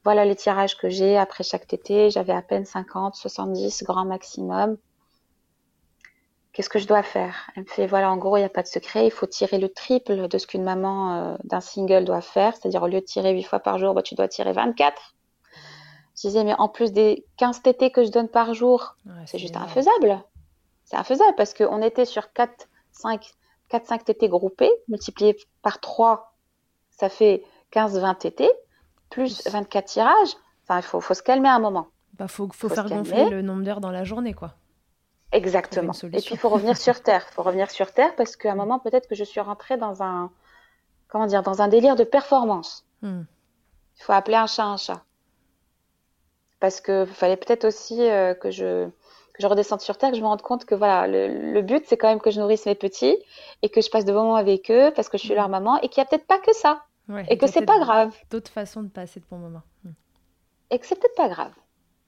[0.04, 4.78] voilà les tirages que j'ai après chaque tété, j'avais à peine 50, 70 grand maximum.
[6.54, 7.50] Qu'est-ce que je dois faire?
[7.56, 9.58] Elle me fait voilà en gros il n'y a pas de secret, il faut tirer
[9.58, 13.06] le triple de ce qu'une maman euh, d'un single doit faire, c'est-à-dire au lieu de
[13.06, 15.15] tirer 8 fois par jour, bah, tu dois tirer 24.
[16.15, 19.58] Je disais mais en plus des 15 tétés que je donne par jour, c'est juste
[19.58, 20.24] infaisable
[20.88, 23.34] c'est infaisable parce qu'on était sur 4, 5,
[23.67, 26.34] 4, 5 TT groupés, multiplié par 3,
[26.91, 28.50] ça fait 15, 20 TT,
[29.10, 30.34] plus 24 tirages.
[30.63, 31.89] Enfin, il faut, faut, se calmer un moment.
[32.13, 34.56] Il bah, faut, faut, faire gonfler le nombre d'heures dans la journée, quoi.
[35.34, 35.91] Exactement.
[35.91, 37.26] Et puis, il faut revenir sur Terre.
[37.32, 40.02] Il faut revenir sur Terre parce qu'à un moment, peut-être que je suis rentrée dans
[40.02, 40.32] un,
[41.10, 42.86] comment dire, dans un délire de performance.
[43.02, 43.23] Hmm.
[44.00, 45.04] Il faut appeler un chat un chat.
[46.62, 48.89] Parce que fallait peut-être aussi euh, que je
[49.38, 51.97] que je redescende sur terre, que je me rende compte que voilà, le, but c'est
[51.97, 53.17] quand même que je nourrisse mes petits
[53.62, 55.78] et que je passe de bons moments avec eux parce que je suis leur maman
[55.78, 56.84] et qu'il n'y a peut-être pas que ça
[57.30, 58.15] et que c'est pas grave.
[58.30, 59.63] D'autres façons de passer de bons moments.
[59.84, 59.91] Hmm.
[60.71, 61.54] Et que c'est peut-être pas grave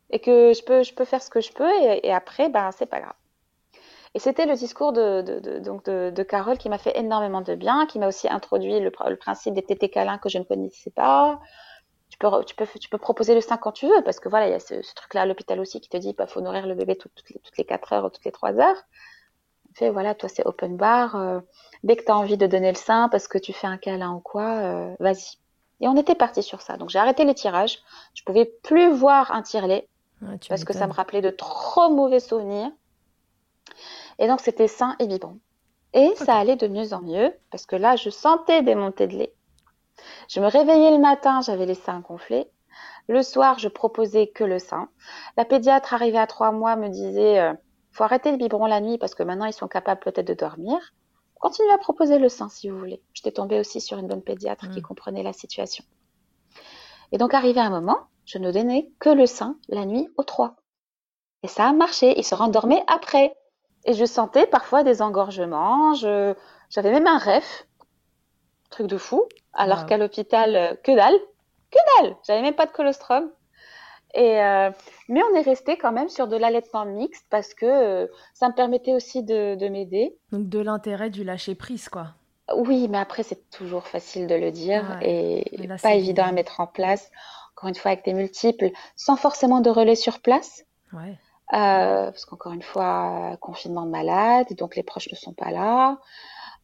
[0.09, 1.69] et que je peux, je peux faire ce que je peux
[2.03, 3.13] et, après, ben c'est pas grave.
[4.15, 7.85] Et c'était le discours de, de, donc de, Carole qui m'a fait énormément de bien,
[7.85, 11.39] qui m'a aussi introduit le, le principe des tétés câlins que je ne connaissais pas,
[12.09, 14.55] tu peux, tu peux, proposer le sein quand tu veux, parce que voilà, il y
[14.55, 17.23] a ce, truc-là à l'hôpital aussi qui te dit, bah, faut nourrir le bébé toutes,
[17.29, 18.83] les, toutes les 4 heures ou toutes les 3 heures.
[19.75, 21.15] Fait, voilà, toi, c'est open bar.
[21.15, 21.39] Euh,
[21.83, 24.13] dès que tu as envie de donner le sein parce que tu fais un câlin
[24.13, 25.37] ou quoi, euh, vas-y.
[25.81, 26.77] Et on était parti sur ça.
[26.77, 27.79] Donc, j'ai arrêté les tirages.
[28.13, 29.87] Je pouvais plus voir un tire-lait
[30.49, 32.71] parce que ça me rappelait de trop mauvais souvenirs.
[34.17, 35.37] Et donc, c'était sain et vivant.
[35.93, 39.17] Et ça allait de mieux en mieux parce que là, je sentais des montées de
[39.17, 39.33] lait.
[40.27, 42.49] Je me réveillais le matin, j'avais les seins gonflés.
[43.07, 44.89] Le soir, je proposais que le sein.
[45.35, 47.53] La pédiatre arrivée à trois mois me disait, euh,
[47.91, 50.77] faut arrêter le biberon la nuit parce que maintenant ils sont capables peut-être de dormir.
[51.39, 53.01] Continuez à proposer le sein si vous voulez.
[53.13, 54.83] J'étais tombée aussi sur une bonne pédiatre qui mm.
[54.83, 55.83] comprenait la situation.
[57.11, 60.57] Et donc, arrivé un moment, je ne donnais que le sein la nuit aux trois.
[61.41, 62.17] Et ça a marché.
[62.19, 63.35] Ils se rendormaient après.
[63.85, 65.93] Et je sentais parfois des engorgements.
[65.95, 67.47] j'avais même un rêve.
[68.69, 69.23] Truc de fou.
[69.53, 71.17] Alors qu'à l'hôpital, euh, que dalle.
[71.71, 72.15] Que dalle.
[72.25, 73.29] J'avais même pas de colostrum.
[74.15, 74.71] Et euh,
[75.07, 78.55] mais on est resté quand même sur de l'allaitement mixte parce que euh, ça me
[78.55, 80.17] permettait aussi de, de m'aider.
[80.31, 82.07] Donc de l'intérêt du lâcher prise, quoi.
[82.55, 85.45] Oui, mais après c'est toujours facile de le dire et
[85.81, 87.11] pas évident à mettre en place.
[87.55, 90.65] Encore une fois avec des multiples, sans forcément de relais sur place.
[90.91, 91.19] Ouais.
[91.53, 95.99] Euh, parce qu'encore une fois, confinement de malade, donc les proches ne sont pas là.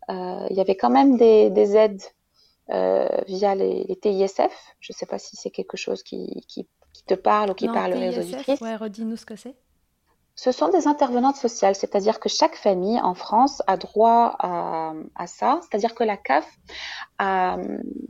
[0.10, 2.02] Il y avait quand même des, des aides
[2.70, 4.76] via les, les, TISF.
[4.80, 7.68] Je ne sais pas si c'est quelque chose qui, qui qui te parlent ou qui
[7.68, 8.62] parlent aux auditrices.
[8.62, 9.56] Ouais, redis-nous ce que c'est.
[10.38, 15.28] Ce sont des intervenantes sociales, c'est-à-dire que chaque famille en France a droit à, à
[15.28, 16.46] ça, c'est-à-dire que la CAF
[17.20, 17.58] a,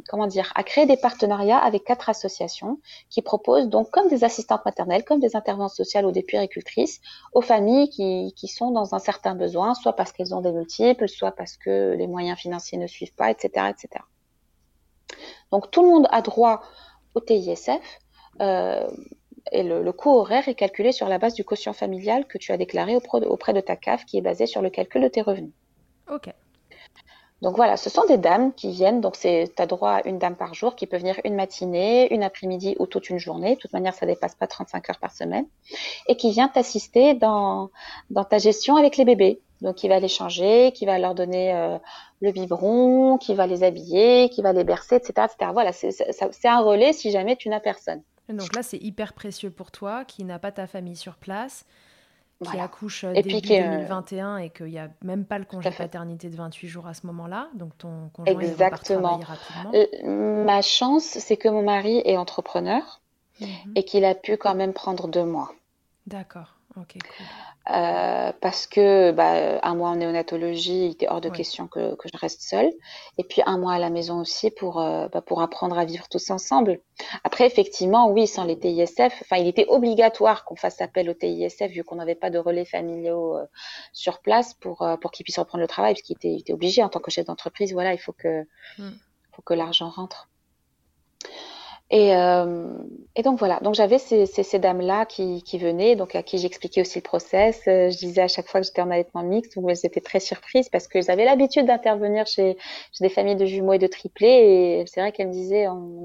[0.10, 2.80] comment dire, a créé des partenariats avec quatre associations
[3.12, 7.00] qui proposent donc comme des assistantes maternelles, comme des intervenantes sociales ou des puéricultrices
[7.34, 11.08] aux familles qui, qui sont dans un certain besoin, soit parce qu'elles ont des multiples,
[11.08, 14.04] soit parce que les moyens financiers ne suivent pas, etc., etc.
[15.52, 16.62] Donc tout le monde a droit
[17.14, 17.80] au TISF,
[18.42, 18.88] euh,
[19.52, 22.58] et le, coût horaire est calculé sur la base du quotient familial que tu as
[22.58, 25.54] déclaré auprès de, ta CAF, qui est basé sur le calcul de tes revenus.
[26.12, 26.30] Ok.
[27.42, 29.02] Donc voilà, ce sont des dames qui viennent.
[29.02, 32.24] Donc tu as droit à une dame par jour qui peut venir une matinée, une
[32.24, 33.56] après-midi ou toute une journée.
[33.56, 35.46] De toute manière, ça dépasse pas 35 heures par semaine.
[36.08, 37.70] Et qui vient t'assister dans,
[38.10, 39.42] dans ta gestion avec les bébés.
[39.62, 41.78] Donc, il va les changer, qui va leur donner euh,
[42.22, 45.28] le biberon, qui va les habiller, qui va les bercer, etc.
[45.32, 45.52] etc.
[45.54, 48.02] Voilà, c'est un relais si jamais tu n'as personne.
[48.30, 51.66] Donc là, c'est hyper précieux pour toi qui n'a pas ta famille sur place,
[52.44, 56.36] qui accouche euh, début 2021 et qu'il n'y a même pas le congé paternité de
[56.36, 57.50] 28 jours à ce moment-là.
[57.54, 59.18] Donc ton conjoint Exactement.
[59.18, 59.72] rapidement.
[59.74, 63.02] Euh, ma chance, c'est que mon mari est entrepreneur
[63.40, 63.48] mhm.
[63.76, 65.54] et qu'il a pu quand même prendre deux mois.
[66.08, 66.56] D'accord.
[66.76, 67.26] Ok, cool.
[67.72, 72.08] Euh, parce que bah, un mois en néonatologie, il était hors de question que, que,
[72.14, 72.72] je reste seule.
[73.18, 76.08] Et puis un mois à la maison aussi pour, euh, bah, pour apprendre à vivre
[76.08, 76.80] tous ensemble.
[77.24, 81.72] Après, effectivement, oui, sans les TISF, enfin, il était obligatoire qu'on fasse appel au TISF
[81.72, 83.46] vu qu'on n'avait pas de relais familiaux euh,
[83.94, 86.90] sur place pour, pour qu'il puisse reprendre le travail, parce qu'il était, était, obligé en
[86.90, 87.74] tant que chef d'entreprise.
[87.74, 88.44] Voilà, il faut que,
[88.78, 88.92] mm.
[89.32, 90.30] faut que l'argent rentre.
[91.92, 92.68] Et, euh,
[93.16, 96.40] et, donc voilà, donc j'avais ces, ces, ces dames-là qui, qui, venaient, donc à qui
[96.40, 97.62] j'expliquais aussi le process.
[97.68, 100.20] Euh, je disais à chaque fois que j'étais en allaitement mixte, où elles étaient très
[100.20, 102.58] surprises parce qu'elles avaient l'habitude d'intervenir chez,
[102.92, 104.82] chez, des familles de jumeaux et de triplés.
[104.82, 106.02] Et c'est vrai qu'elles me disaient, on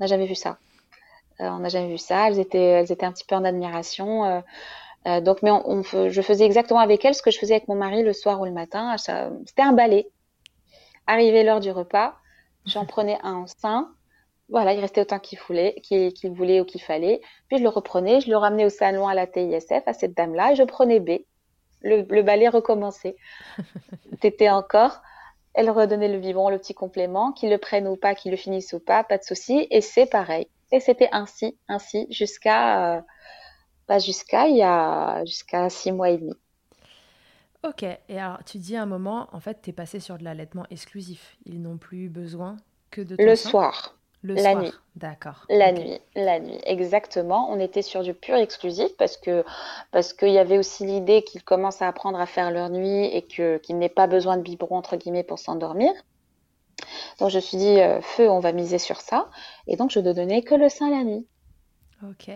[0.00, 0.58] n'a jamais vu ça.
[1.40, 2.28] Euh, on n'a jamais vu ça.
[2.28, 4.24] Elles étaient, elles étaient un petit peu en admiration.
[4.24, 4.40] Euh,
[5.06, 7.68] euh donc, mais on, on, je faisais exactement avec elles ce que je faisais avec
[7.68, 8.96] mon mari le soir ou le matin.
[8.98, 10.08] C'était un balai.
[11.06, 12.14] Arrivé l'heure du repas,
[12.64, 13.92] j'en prenais un en sein
[14.48, 17.20] voilà, il restait autant qu'il voulait, qu'il voulait ou qu'il fallait.
[17.48, 20.52] Puis je le reprenais, je le ramenais au salon à la TISF, à cette dame-là,
[20.52, 21.22] et je prenais B.
[21.82, 23.16] Le, le balai recommençait.
[24.20, 25.02] T'étais encore.
[25.54, 28.72] Elle redonnait le vivant, le petit complément, qu'il le prenne ou pas, qu'il le finisse
[28.72, 29.66] ou pas, pas de souci.
[29.70, 30.48] Et c'est pareil.
[30.70, 33.00] Et c'était ainsi, ainsi, jusqu'à, euh,
[33.88, 36.34] bah, jusqu'à il y a, jusqu'à six mois et demi.
[37.66, 37.82] Ok.
[37.82, 40.66] Et alors, tu dis à un moment, en fait, tu es passé sur de l'allaitement
[40.70, 41.36] exclusif.
[41.46, 42.56] Ils n'ont plus besoin
[42.90, 43.95] que de ton Le soir
[44.34, 44.72] la nuit.
[44.96, 45.44] D'accord.
[45.50, 47.50] La nuit, la nuit, exactement.
[47.50, 49.44] On était sur du pur exclusif parce que
[49.90, 53.22] parce qu'il y avait aussi l'idée qu'ils commencent à apprendre à faire leur nuit et
[53.22, 55.92] que qu'ils n'aient pas besoin de biberon entre guillemets pour s'endormir.
[57.18, 59.28] Donc je me suis dit euh, feu, on va miser sur ça
[59.66, 61.26] et donc je ne donnais que le sein la nuit.
[62.02, 62.30] Ok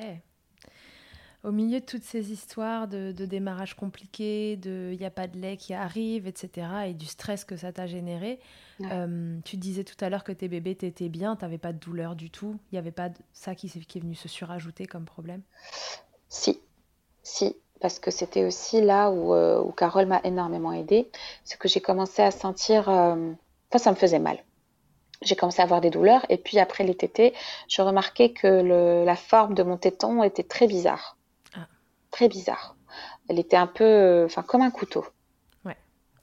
[1.42, 5.38] au milieu de toutes ces histoires de, démarrage compliqué, de il n'y a pas de
[5.38, 8.40] lait qui arrive, etc., et du stress que ça t'a généré,
[8.82, 11.78] euh, tu disais tout à l'heure que tes bébés t'étaient bien, tu n'avais pas de
[11.78, 14.86] douleur du tout, il n'y avait pas de, ça qui, qui est venu se surajouter
[14.86, 15.42] comme problème?
[16.28, 16.60] Si,
[17.22, 21.10] si, parce que c'était aussi là où, euh, où Carole m'a énormément aidée,
[21.44, 23.32] c'est que j'ai commencé à sentir, euh,
[23.70, 24.38] enfin ça me faisait mal.
[25.22, 27.34] J'ai commencé à avoir des douleurs et puis après les tétés,
[27.68, 31.18] je remarquais que le, la forme de mon téton était très bizarre
[32.10, 32.76] très bizarre.
[33.28, 35.04] Elle était un peu, enfin, comme un couteau.
[35.64, 35.76] Ouais.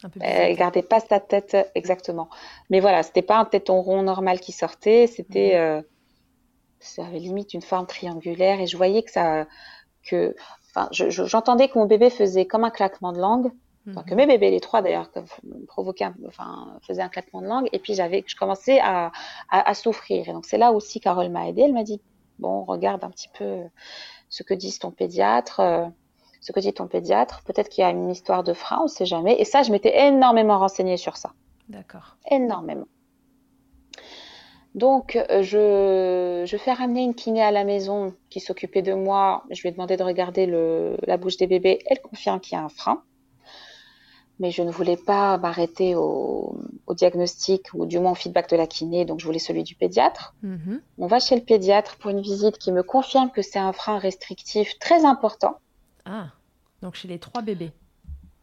[0.04, 2.30] Un peu Elle gardait pas sa tête exactement.
[2.70, 5.08] Mais voilà, c'était pas un téton rond normal qui sortait.
[5.08, 5.82] C'était, euh,
[6.80, 9.48] ça avait limite une forme triangulaire et je voyais que ça,
[10.04, 10.36] que,
[10.76, 13.52] enfin, j'entendais que mon bébé faisait comme un claquement de langue.
[13.86, 14.18] que mhm.
[14.18, 15.10] mes bébés, les trois d'ailleurs,
[15.68, 17.70] provoquaient, enfin, faisaient un claquement de langue.
[17.72, 19.12] Et puis j'avais, je commençais à,
[19.50, 20.28] à, à souffrir.
[20.28, 21.62] Et donc c'est là aussi Carole m'a aidée.
[21.62, 22.02] Elle m'a dit,
[22.40, 23.64] bon, regarde un petit peu
[24.30, 25.62] ce que dit ton pédiatre,
[26.42, 27.42] ce que dit ton pédiatre.
[27.44, 29.40] Peut-être qu'il y a une histoire de frein, on ne sait jamais.
[29.40, 31.32] Et ça, je m'étais énormément renseignée sur ça.
[31.70, 32.18] D'accord.
[32.32, 32.88] Énormément.
[34.76, 39.44] Donc, euh, je, je fais ramener une kiné à la maison qui s'occupait de moi.
[39.50, 41.80] Je lui ai demandé de regarder le, la bouche des bébés.
[41.88, 43.02] Elle confirme qu'il y a un frein.
[44.40, 48.56] Mais je ne voulais pas m'arrêter au, au, diagnostic ou du moins au feedback de
[48.56, 50.36] la kiné, donc je voulais celui du pédiatre.
[50.44, 50.82] Mhm.
[51.00, 53.98] On va chez le pédiatre pour une visite qui me confirme que c'est un frein
[53.98, 55.58] restrictif très important.
[56.06, 56.28] Ah,
[56.82, 57.72] donc chez les trois bébés.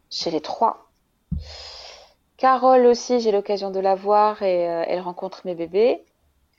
[0.09, 0.89] Chez les trois.
[2.37, 6.03] Carole aussi, j'ai l'occasion de la voir et euh, elle rencontre mes bébés.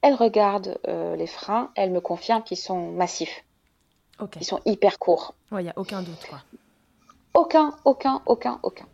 [0.03, 3.45] Elle regarde euh, les freins, elle me confirme qu'ils sont massifs.
[4.19, 4.37] Ok.
[4.41, 5.35] Ils sont hyper courts.
[5.53, 6.39] Ouais, il n'y a aucun doute, quoi.
[7.35, 8.87] Aucun, aucun, aucun, aucun.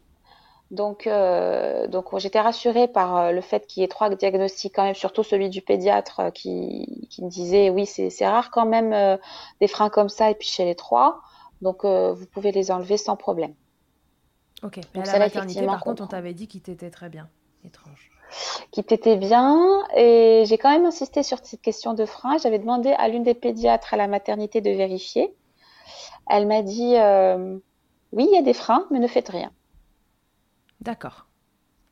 [0.72, 4.84] Donc, euh, donc j'étais rassurée par euh, le fait qu'il y ait trois diagnostics quand
[4.84, 8.94] même, surtout celui du pédiatre euh, qui, qui me disait oui, c'est rare quand même
[8.94, 9.18] euh,
[9.60, 11.20] des freins comme ça et puis chez les trois,
[11.60, 13.54] donc euh, vous pouvez les enlever sans problème.
[14.62, 14.78] Ok.
[14.94, 17.28] Mais Donc à la maternité, par contre, on t'avait dit qu'il t'était très bien.
[17.64, 18.10] Étrange.
[18.70, 22.38] Qui t'était bien et j'ai quand même insisté sur cette question de frein.
[22.38, 25.34] J'avais demandé à l'une des pédiatres à la maternité de vérifier.
[26.30, 27.58] Elle m'a dit euh,
[28.12, 29.52] oui, il y a des freins, mais ne faites rien.
[30.82, 31.26] D'accord.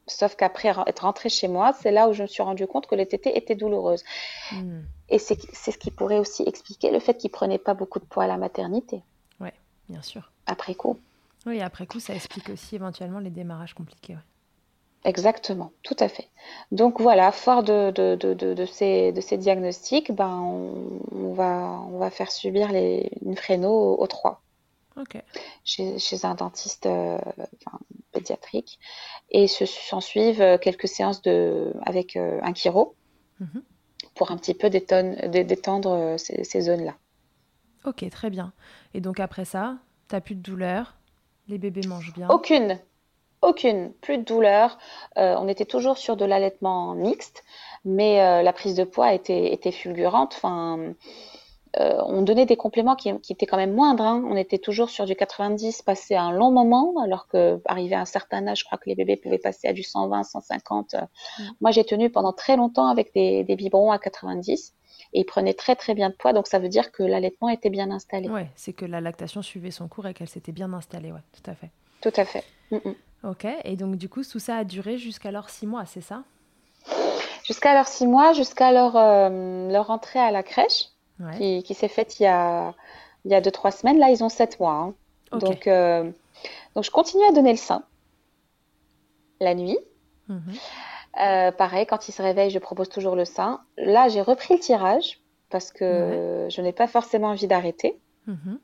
[0.06, 2.86] Sauf qu'après re- être rentrée chez moi, c'est là où je me suis rendu compte
[2.86, 4.04] que les tétées étaient douloureuses.
[4.52, 4.80] Hmm.
[5.08, 8.24] Et c'est ce qui pourrait aussi expliquer le fait qu'il prenait pas beaucoup de poids
[8.24, 9.02] à la maternité,
[9.88, 10.30] Bien sûr.
[10.46, 10.98] après coup.
[11.46, 14.14] Oui, après coup, ça explique aussi éventuellement les démarrages compliqués.
[14.14, 14.20] ouais.
[15.04, 16.28] Exactement, tout à fait.
[16.70, 21.98] Donc voilà, fort de, de, de, ces, de ces diagnostics, ben on, on va, on
[21.98, 24.42] va faire subir les, une fréno aux trois
[25.00, 25.22] Ok.
[25.64, 27.78] chez, chez un dentiste euh, enfin,
[28.12, 28.78] pédiatrique.
[29.30, 32.94] Et se- s'en suivent euh, quelques séances de, avec euh, un chiro
[33.40, 33.62] Mhm.
[34.14, 36.94] pour un petit peu détonne- dé- détendre ces, ces zones-là.
[37.84, 38.52] Ok, très bien.
[38.92, 40.96] Et donc après ça, t'as plus de douleur,
[41.48, 42.28] les bébés mangent bien.
[42.28, 42.78] Aucune,
[43.40, 44.76] aucune, plus de douleur.
[45.16, 47.42] Euh, on était toujours sur de l'allaitement mixte,
[47.86, 50.34] mais la prise de poids était, était fulgurante.
[50.36, 50.92] Enfin,
[51.78, 54.04] euh, on donnait des compléments qui, qui étaient quand même moindres.
[54.04, 54.24] hein.
[54.26, 58.04] On était toujours sur du 90 passé un long moment, alors que arrivé à un
[58.06, 60.94] certain âge, je crois que les bébés pouvaient passer à du 120, 150.
[60.94, 61.42] Mm.
[61.60, 64.74] Moi, j'ai tenu pendant très longtemps avec des, des biberons à 90
[65.12, 67.70] et ils prenaient très très bien de poids, donc ça veut dire que l'allaitement était
[67.70, 68.28] bien installé.
[68.28, 71.50] Ouais, c'est que la lactation suivait son cours et qu'elle s'était bien installée, ouais, tout
[71.50, 71.70] à fait.
[72.00, 72.44] Tout à fait.
[72.70, 72.94] Mm, mm.
[73.28, 76.22] Ok, et donc du coup, tout ça a duré jusqu'à leurs six mois, c'est ça?
[77.44, 80.86] Jusqu'à leurs six mois, jusqu'à leur, euh, leur entrée à la crèche.
[81.20, 81.36] Ouais.
[81.36, 82.74] qui, qui s'est faite il y a,
[83.24, 83.98] il y a deux, trois semaines.
[83.98, 84.72] Là, ils ont sept mois.
[84.72, 84.94] hein.
[85.38, 86.10] Donc, euh,
[86.74, 87.84] donc, je continue à donner le sein
[89.40, 89.78] la nuit.
[90.28, 90.42] Mhm.
[91.20, 93.60] Euh, pareil, quand ils se réveillent, je propose toujours le sein.
[93.76, 97.98] Là, j'ai repris le tirage parce que je n'ai pas forcément envie d'arrêter.
[98.30, 98.60] Mhm.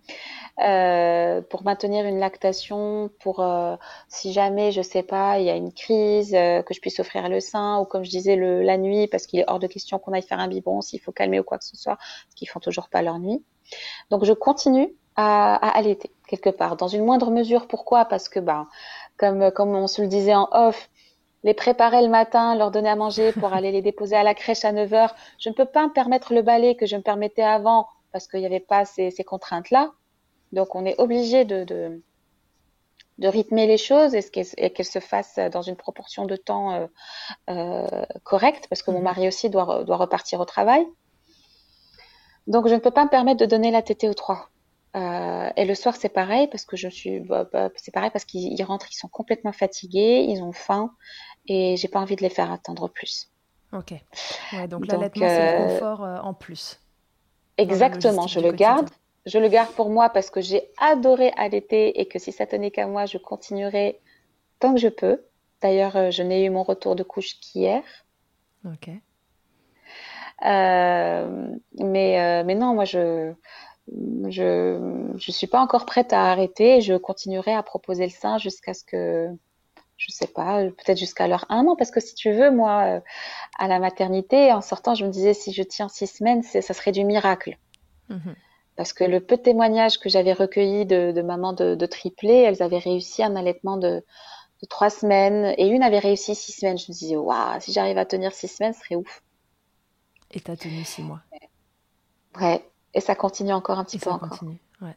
[0.61, 3.77] Euh, pour maintenir une lactation, pour euh,
[4.09, 7.29] si jamais, je sais pas, il y a une crise, euh, que je puisse offrir
[7.29, 9.99] le sein, ou comme je disais, le, la nuit, parce qu'il est hors de question
[9.99, 12.49] qu'on aille faire un biberon s'il faut calmer ou quoi que ce soit, parce qu'ils
[12.49, 13.45] font toujours pas leur nuit.
[14.11, 17.67] Donc je continue à, à allaiter quelque part, dans une moindre mesure.
[17.67, 18.05] Pourquoi?
[18.05, 18.69] Parce que, ben,
[19.19, 20.89] comme comme on se le disait en off,
[21.45, 24.65] les préparer le matin, leur donner à manger pour aller les déposer à la crèche
[24.65, 27.43] à 9 heures, je ne peux pas me permettre le balai que je me permettais
[27.43, 29.93] avant parce qu'il n'y avait pas ces, ces contraintes-là.
[30.53, 32.03] Donc, on est obligé de, de,
[33.19, 36.87] de rythmer les choses et, qu'elles- se fassent dans une proportion de temps euh,
[37.51, 39.03] euh, correcte, parce que mon Mhm.
[39.03, 40.87] mari aussi doit, re- doit repartir au travail.
[42.47, 44.51] Donc, je ne peux pas me permettre de donner la tétée aux trois.
[44.97, 48.25] Euh, et le soir, c'est pareil, parce que je suis, bah, bah, c'est pareil parce
[48.25, 50.95] qu'ils ils rentrent, ils sont complètement fatigués, ils ont faim,
[51.47, 53.31] et j'ai pas envie de les faire attendre plus.
[53.73, 53.95] Ok.
[54.53, 56.81] Ouais, donc Donc, l'allaitement, c'est le confort en plus.
[57.59, 58.89] Exactement, je le garde.
[59.25, 62.71] Je le garde pour moi parce que j'ai adoré allaiter et que si ça tenait
[62.71, 64.01] qu'à moi, je continuerai
[64.61, 65.25] tant que je peux.
[65.63, 67.83] D'ailleurs, euh, je n'ai eu mon retour de couche qu'hier.
[68.65, 68.89] Ok.
[70.45, 71.49] Euh,
[71.81, 73.33] mais, euh, mais non, moi, je,
[74.29, 76.81] je, je suis pas encore prête à arrêter.
[76.81, 79.29] Je continuerai à proposer le sein jusqu'à ce que,
[79.97, 81.77] je sais pas, peut-être jusqu'à leur un an.
[81.77, 83.01] Parce que si tu veux, moi, euh,
[83.59, 86.93] à la maternité, en sortant, je me disais, si je tiens six semaines, ça serait
[86.93, 87.57] du miracle.
[88.09, 88.35] Mhm.
[88.77, 92.43] Parce que le peu de témoignages que j'avais recueillis de, de mamans de, de triplés,
[92.43, 94.05] elles avaient réussi un allaitement de,
[94.63, 96.77] de trois semaines et une avait réussi six semaines.
[96.77, 99.23] Je me disais, waouh, si j'arrive à tenir six semaines, ce serait ouf.
[100.31, 101.21] Et t'as tenu six mois.
[102.39, 102.63] Ouais.
[102.93, 104.29] Et ça continue encore un petit Et peu ça encore.
[104.29, 104.61] continue.
[104.83, 104.97] Ouais.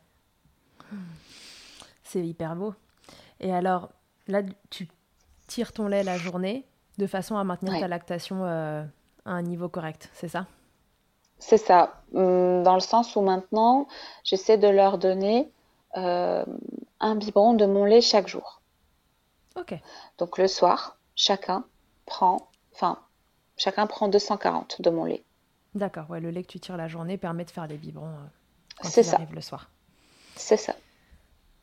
[2.04, 2.74] C'est hyper beau.
[3.39, 3.89] Et alors,
[4.30, 4.88] là, tu
[5.48, 6.66] tires ton lait la journée
[6.98, 7.80] de façon à maintenir Ouais.
[7.80, 8.84] ta lactation euh,
[9.26, 10.46] à un niveau correct, c'est ça?
[11.40, 13.88] C'est ça, hum, dans le sens où maintenant,
[14.24, 15.50] j'essaie de leur donner
[15.98, 16.46] euh,
[17.00, 18.62] un biberon de mon lait chaque jour.
[19.56, 19.74] Ok.
[20.18, 21.64] Donc le soir, chacun
[22.06, 23.00] prend, enfin,
[23.58, 25.24] chacun prend 240 de mon lait.
[25.76, 28.26] D'accord, ouais, le lait que tu tires la journée permet de faire les biberons euh,
[28.82, 29.16] quand il ça.
[29.16, 29.70] arrive le soir.
[30.36, 30.76] C'est ça.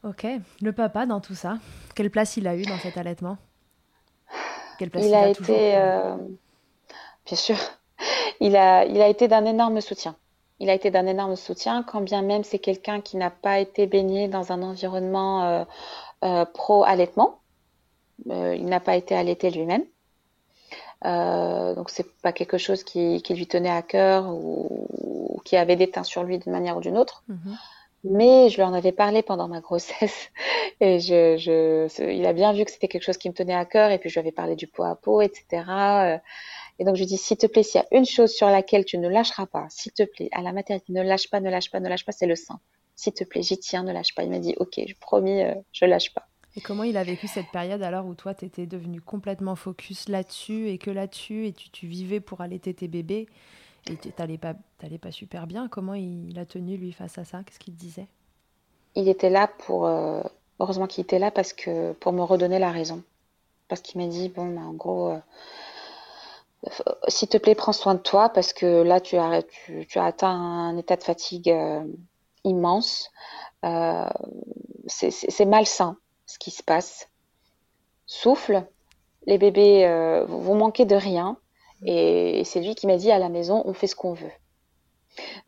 [0.06, 0.24] Ok.
[0.62, 1.58] Le papa dans tout ça,
[1.96, 3.38] quelle place il a eu dans cet allaitement?
[4.78, 6.16] Quelle place Il il a a été, euh,
[7.24, 7.56] bien sûr,
[8.40, 10.14] il a, il a été d'un énorme soutien.
[10.60, 13.88] Il a été d'un énorme soutien, quand bien même c'est quelqu'un qui n'a pas été
[13.88, 15.64] baigné dans un environnement euh,
[16.24, 17.40] euh, pro-allaitement.
[18.26, 19.84] Il n'a pas été allaité lui-même.
[21.02, 25.76] Donc c'est pas quelque chose qui, qui lui tenait à cœur ou, ou qui avait
[25.76, 27.24] déteint sur lui d'une manière ou d'une autre.
[27.28, 27.56] Mhm.
[28.08, 30.30] Mais je lui en avais parlé pendant ma grossesse
[30.80, 33.64] et je, je, il a bien vu que c'était quelque chose qui me tenait à
[33.64, 35.64] cœur et puis je lui avais parlé du pot à pot, etc.
[35.68, 36.18] Euh,
[36.78, 38.84] Et donc je lui dis, s'il te plaît, s'il y a une chose sur laquelle
[38.84, 41.70] tu ne lâcheras pas, s'il te plaît, à la maternité, ne lâche pas, ne lâche
[41.70, 42.60] pas, ne lâche pas, c'est le sein.
[42.96, 44.24] S'il te plaît, j'y tiens, ne lâche pas.
[44.24, 46.28] Il m'a dit, ok, je promis, euh, je lâche pas.
[46.56, 50.08] Et comment il a vécu cette période alors où toi, tu étais devenu complètement focus
[50.08, 53.28] là-dessus et que là-dessus et tu, tu vivais pour allaiter tes bébés?
[53.94, 54.54] Tu t'allais pas,
[55.10, 57.42] super bien Comment il, il a tenu lui face à ça?
[57.44, 58.08] Qu'est-ce qu'il disait?
[58.96, 60.22] Il était là pour, euh,
[60.58, 63.02] heureusement qu'il était là parce que pour me redonner la raison.
[63.68, 65.18] Parce qu'il m'a dit, bon, bah, en gros, euh,
[67.08, 69.42] s'il te plaît, prends soin de toi parce que là, tu as,
[69.96, 71.84] atteint un état de fatigue euh,
[72.44, 73.10] immense.
[74.88, 77.08] C'est malsain ce qui se passe.
[78.06, 78.64] Souffle,
[79.26, 81.36] les bébés, vous manquez de rien.
[81.86, 84.32] Et c'est lui qui m'a dit à la maison, on fait ce qu'on veut.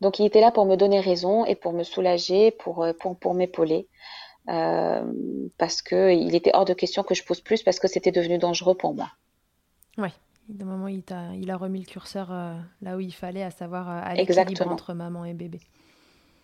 [0.01, 3.19] Donc il était là pour me donner raison et pour me soulager, pour, euh, pour,
[3.19, 3.87] pour m'épauler.
[4.47, 5.03] Euh,
[5.57, 8.37] parce que il était hors de question que je pose plus parce que c'était devenu
[8.39, 9.11] dangereux pour moi.
[9.97, 10.13] Ouais.
[10.47, 13.51] D'un moment, il, t'a- il a remis le curseur euh, là où il fallait, à
[13.51, 15.59] savoir euh, à l'équilibre entre maman et bébé.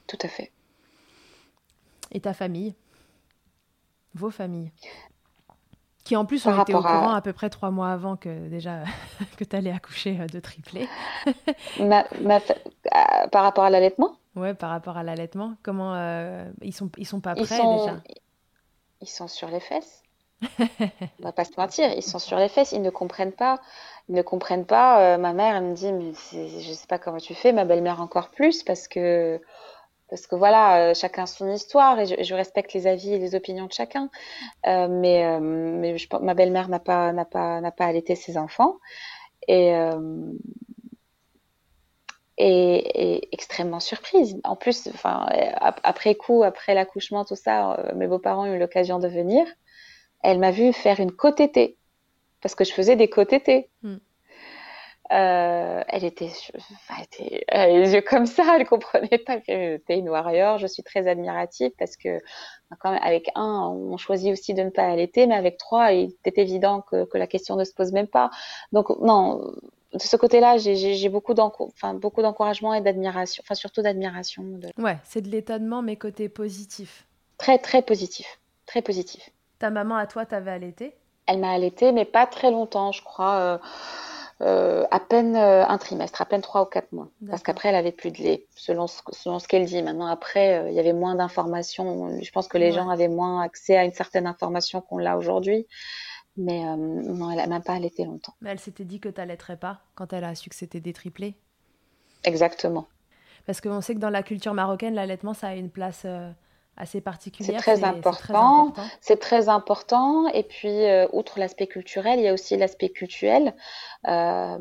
[0.05, 0.51] Tout à fait.
[2.11, 2.75] Et ta famille?
[4.13, 4.71] Vos familles?
[6.05, 7.89] Qui en plus Par ont été au rapport à- courant à peu près trois mois
[7.91, 8.83] avant que déjà
[9.37, 10.87] que tu allais accoucher euh, de triplé.
[11.79, 16.51] Ma, ma fa- euh, par rapport à l'allaitement, Ouais, par rapport à l'allaitement, comment euh,
[16.61, 18.01] ils sont ils sont pas ils prêts sont, déjà?
[18.99, 20.03] Ils sont sur les fesses.
[21.19, 23.59] On va pas se mentir, ils sont sur les fesses, ils ne comprennent pas.
[24.09, 25.15] Ils ne comprennent pas.
[25.15, 28.01] Euh, ma mère, elle me dit, mais je sais pas comment tu fais, ma belle-mère
[28.01, 29.41] encore plus, parce que,
[30.09, 33.65] parce que voilà, euh, chacun son histoire et je, respecte les avis et les opinions
[33.65, 34.09] de chacun.
[34.67, 38.37] Euh, mais euh, mais je, ma belle-mère n'a pas, n'a pas, n'a pas allaité ses
[38.37, 38.77] enfants
[39.47, 40.31] et, euh,
[43.31, 44.39] extrêmement surprise.
[44.43, 45.25] En plus, enfin,
[45.55, 49.45] ap- après coup, après l'accouchement, tout ça, mes beaux-parents ont eu l'occasion de venir.
[50.21, 51.41] Elle m'a vu faire une côte
[52.41, 53.33] parce que je faisais des côtes.
[55.11, 56.31] Euh, elle était,
[56.89, 60.57] elle était, elle avait les yeux comme ça, elle comprenait pas que j'étais une warrior.
[60.57, 62.19] Je suis très admirative parce que
[62.79, 66.15] quand même, avec un, on choisit aussi de ne pas allaiter, mais avec trois, il
[66.25, 68.31] était évident que, que la question ne se pose même pas.
[68.71, 69.53] Donc non,
[69.93, 74.69] de ce côté-là, j'ai- beaucoup d'encouragement et d'admiration, enfin surtout d'admiration, de...
[74.81, 77.05] Ouais, c'est de l'étonnement, mais côté positif.
[77.37, 79.29] très très positif, très positif.
[79.59, 80.95] Ta maman à toi, t'avais allaité?
[81.27, 83.57] Elle m'a allaité, mais pas très longtemps, je crois, euh,
[84.41, 87.09] euh, à peine euh, un trimestre, à peine trois ou quatre mois.
[87.29, 89.81] Parce qu'après, elle avait plus de lait, selon ce, selon ce qu'elle dit.
[89.81, 92.21] Maintenant, après, euh, il y avait moins d'informations.
[92.21, 92.71] Je pense que les Ouais.
[92.73, 95.67] gens avaient moins accès à une certaine information qu'on l'a aujourd'hui.
[96.38, 98.33] Mais euh, non, elle a même pas allaité longtemps.
[98.41, 101.36] Mais elle s'était dit que t'allaiterais pas quand elle a su que c'était des triplés.
[102.25, 102.88] Exactement.
[103.45, 106.05] Parce qu'on sait que dans la culture marocaine, l'allaitement, ça a une place
[106.78, 107.59] assez particulière.
[107.61, 108.73] très important.
[109.01, 110.28] C'est très important.
[110.30, 113.53] Et puis, euh, outre l'aspect culturel, il y a aussi l'aspect cultuel.
[114.07, 114.57] Euh,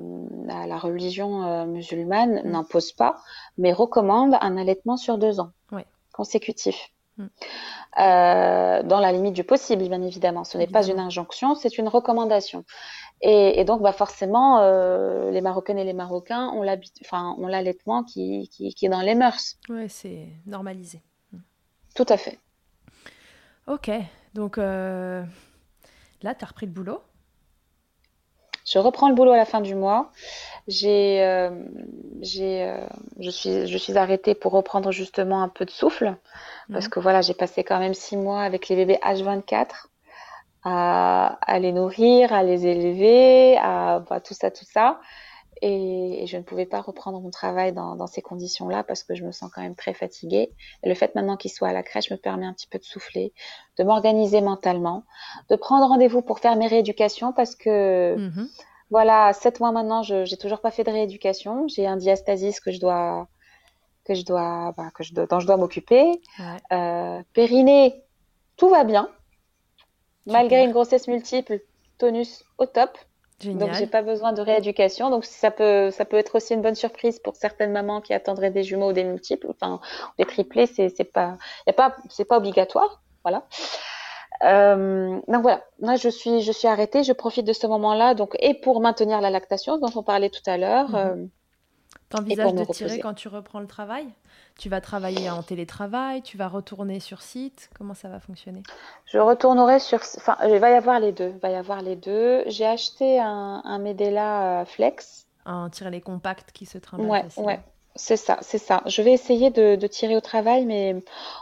[0.47, 2.51] la religion euh, musulmane Mm.
[2.51, 3.17] n'impose pas,
[3.59, 5.87] mais recommande un allaitement sur deux ans Ouais.
[6.13, 6.91] consécutif.
[7.19, 7.27] Mm.
[7.97, 10.45] Dans la limite du possible, bien évidemment.
[10.45, 12.65] Ce n'est pas une injonction, c'est une recommandation.
[13.21, 16.63] Et, et donc, bah forcément, euh, les Marocaines et les Marocains ont
[17.47, 19.57] l'allaitement qui, qui, qui est dans les mœurs.
[19.69, 21.03] Ouais, c'est normalisé.
[21.95, 22.39] Tout à fait.
[23.67, 23.91] Ok,
[24.35, 25.23] donc euh,
[26.23, 27.03] là, t'as repris le boulot?
[28.67, 30.11] Je reprends le boulot à la fin du mois.
[30.69, 31.51] J'ai, euh,
[32.23, 32.87] j'ai, euh,
[33.21, 36.17] je suis, je suis arrêtée pour reprendre justement un peu de souffle
[36.73, 36.91] parce Mhm.
[36.91, 39.91] que voilà, j'ai passé quand même six mois avec les bébés H24
[40.65, 45.01] à, à les nourrir, à les élever, à bah, tout ça, tout ça.
[45.63, 49.15] Et, et je ne pouvais pas reprendre mon travail dans, dans ces conditions-là parce que
[49.15, 50.51] je me sens quand même très fatiguée.
[50.83, 52.85] Et le fait maintenant qu'il soit à la crèche me permet un petit peu de
[52.85, 53.33] souffler,
[53.79, 55.05] de m'organiser mentalement,
[55.51, 58.49] de prendre rendez-vous pour faire mes rééducations parce que Mhm.
[58.91, 61.67] voilà, sept mois maintenant, je n'ai toujours pas fait de rééducation.
[61.69, 63.29] J'ai un diastasis que je dois,
[64.05, 66.21] que je dois, bah, que je dont je dois m'occuper.
[66.73, 68.03] Euh, périnée,
[68.57, 69.09] tout va bien.
[70.27, 71.61] Malgré une grossesse multiple,
[71.99, 72.97] tonus au top.
[73.41, 73.59] Génial.
[73.59, 75.11] Donc j'ai pas besoin de rééducation.
[75.11, 78.51] Donc ça peut, ça peut être aussi une bonne surprise pour certaines mamans qui attendraient
[78.51, 79.81] des jumeaux ou des multiples, enfin
[80.19, 80.67] des triplés.
[80.67, 83.03] C'est, c'est pas, y a pas, c'est pas obligatoire.
[83.25, 83.45] Voilà.
[84.43, 88.37] Euh, donc voilà, moi je suis, je suis arrêtée, je profite de ce moment-là, donc
[88.41, 90.91] et pour maintenir la lactation dont on parlait tout à l'heure.
[90.91, 90.97] Mhm.
[90.97, 91.27] Euh,
[92.17, 94.07] T'envisages de tirer quand tu reprends le travail?
[94.59, 98.63] Tu vas travailler en télétravail Tu vas retourner sur site Comment ça va fonctionner?
[99.07, 99.99] Je retournerai sur.
[100.17, 101.35] Enfin, il va y avoir les deux.
[101.43, 102.45] Va y avoir les deux.
[102.47, 105.27] J'ai acheté un, un Medela euh, Flex.
[105.47, 107.61] Un les compacts qui se trimballent ouais, Ouais,
[107.97, 108.83] c'est ça, c'est ça.
[108.87, 110.97] Je vais essayer de, tirer au travail, mais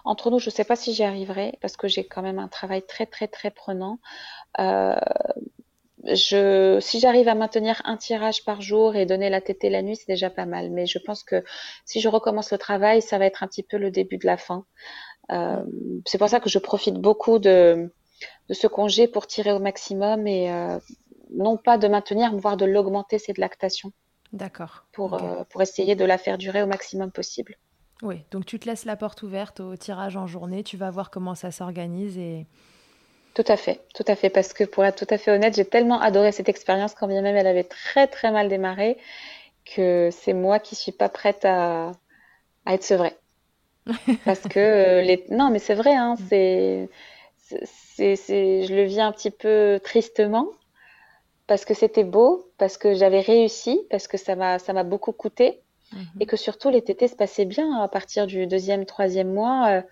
[0.05, 2.49] entre nous, je ne sais pas si j'y arriverai parce que j'ai quand même un
[2.49, 3.99] travail très, très, très prenant.
[4.59, 4.97] Euh,
[6.05, 9.97] je, si j'arrive à maintenir un tirage par jour et donner la tétée la nuit,
[9.97, 10.71] c'est déjà pas mal.
[10.71, 11.45] Mais je pense que
[11.85, 14.37] si je recommence le travail, ça va être un petit peu le début de la
[14.37, 14.65] fin.
[15.31, 15.63] Euh,
[16.07, 17.93] c'est pour ça que je profite beaucoup de,
[18.49, 20.79] de ce congé pour tirer au maximum et euh,
[21.35, 23.93] non pas de maintenir, voire de l'augmenter cette lactation.
[24.33, 24.85] D'accord.
[24.93, 27.57] Pour, euh, pour essayer de la faire durer au maximum possible.
[28.03, 31.11] Oui, donc tu te laisses la porte ouverte au tirage en journée, tu vas voir
[31.11, 32.47] comment ça s'organise et...
[33.35, 35.65] Tout à fait, tout à fait, parce que pour être tout à fait honnête, j'ai
[35.65, 38.99] tellement adoré cette expérience quand bien même elle avait très très mal démarré
[39.65, 41.93] que c'est moi qui suis pas prête à,
[42.67, 43.17] à être sevrée.
[44.25, 45.25] parce que euh, les...
[45.31, 46.89] non, mais c'est vrai, hein, c'est,
[47.39, 48.17] c'est,
[48.65, 50.49] je le vis un petit peu tristement
[51.47, 55.13] parce que c'était beau, parce que j'avais réussi, parce que ça m'a ça m'a beaucoup
[55.13, 55.61] coûté
[55.93, 56.07] mhm.
[56.21, 59.69] et que surtout les tétés se passaient bien à partir du deuxième, troisième mois.
[59.69, 59.83] Euh,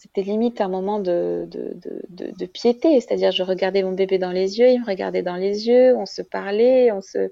[0.00, 1.76] c'était limite un moment de, de,
[2.08, 5.68] de, piété, c'est-à-dire je regardais mon bébé dans les yeux, il me regardait dans les
[5.68, 7.30] yeux, on se parlait, on se,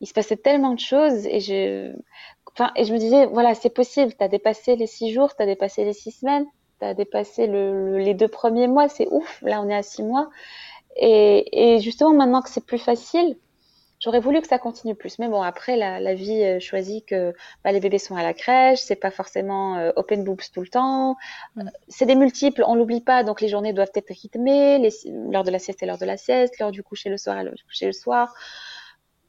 [0.00, 1.92] il se passait tellement de choses et je,
[2.52, 5.42] enfin, et je me disais voilà c'est possible, tu as dépassé les six jours, tu
[5.42, 6.46] as dépassé les six semaines,
[6.78, 10.04] tu as dépassé le, les deux premiers mois, c'est ouf, là on est à six
[10.04, 10.30] mois.
[11.00, 13.36] Et, justement, maintenant que c'est plus facile,
[14.00, 15.18] j'aurais voulu que ça continue plus.
[15.18, 17.34] Mais bon, après, la, vie euh, choisit que
[17.64, 20.68] bah, les bébés sont à la crèche, c'est pas forcément euh, open boobs tout le
[20.68, 21.16] temps.
[21.56, 21.60] Mm.
[21.60, 24.90] Euh, c'est des multiples, on l'oublie pas, donc les journées doivent être rythmées,
[25.30, 27.44] l'heure de la sieste est l'heure de la sieste, l'heure du coucher le soir est
[27.44, 28.34] l'heure du coucher le soir.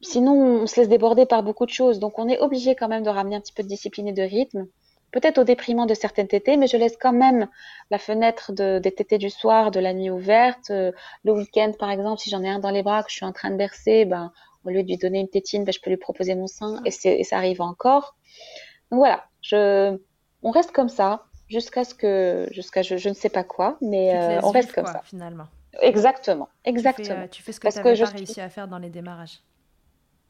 [0.01, 1.99] Sinon, on se laisse déborder par beaucoup de choses.
[1.99, 4.21] Donc, on est obligé quand même de ramener un petit peu de discipline et de
[4.21, 4.67] rythme
[5.11, 7.47] peut-être au déprimant de certaines tétées, mais je laisse quand même
[7.89, 10.69] la fenêtre de, des tétées du soir, de la nuit ouverte.
[10.69, 10.91] Euh,
[11.23, 13.33] le week-end, par exemple, si j'en ai un dans les bras que je suis en
[13.33, 14.31] train de bercer, ben,
[14.65, 16.91] au lieu de lui donner une tétine, ben, je peux lui proposer mon sein et,
[17.05, 18.15] et ça arrive encore.
[18.91, 19.97] Donc voilà, je,
[20.43, 24.15] on reste comme ça jusqu'à ce que, jusqu'à je, je, ne sais pas quoi, mais
[24.15, 25.01] euh, on reste comme ça.
[25.03, 25.47] Finalement.
[25.81, 27.05] Exactement, exactement.
[27.05, 28.89] Tu fais, euh, tu fais ce que tu n'avais pas réussi à faire dans les
[28.89, 29.39] démarrages.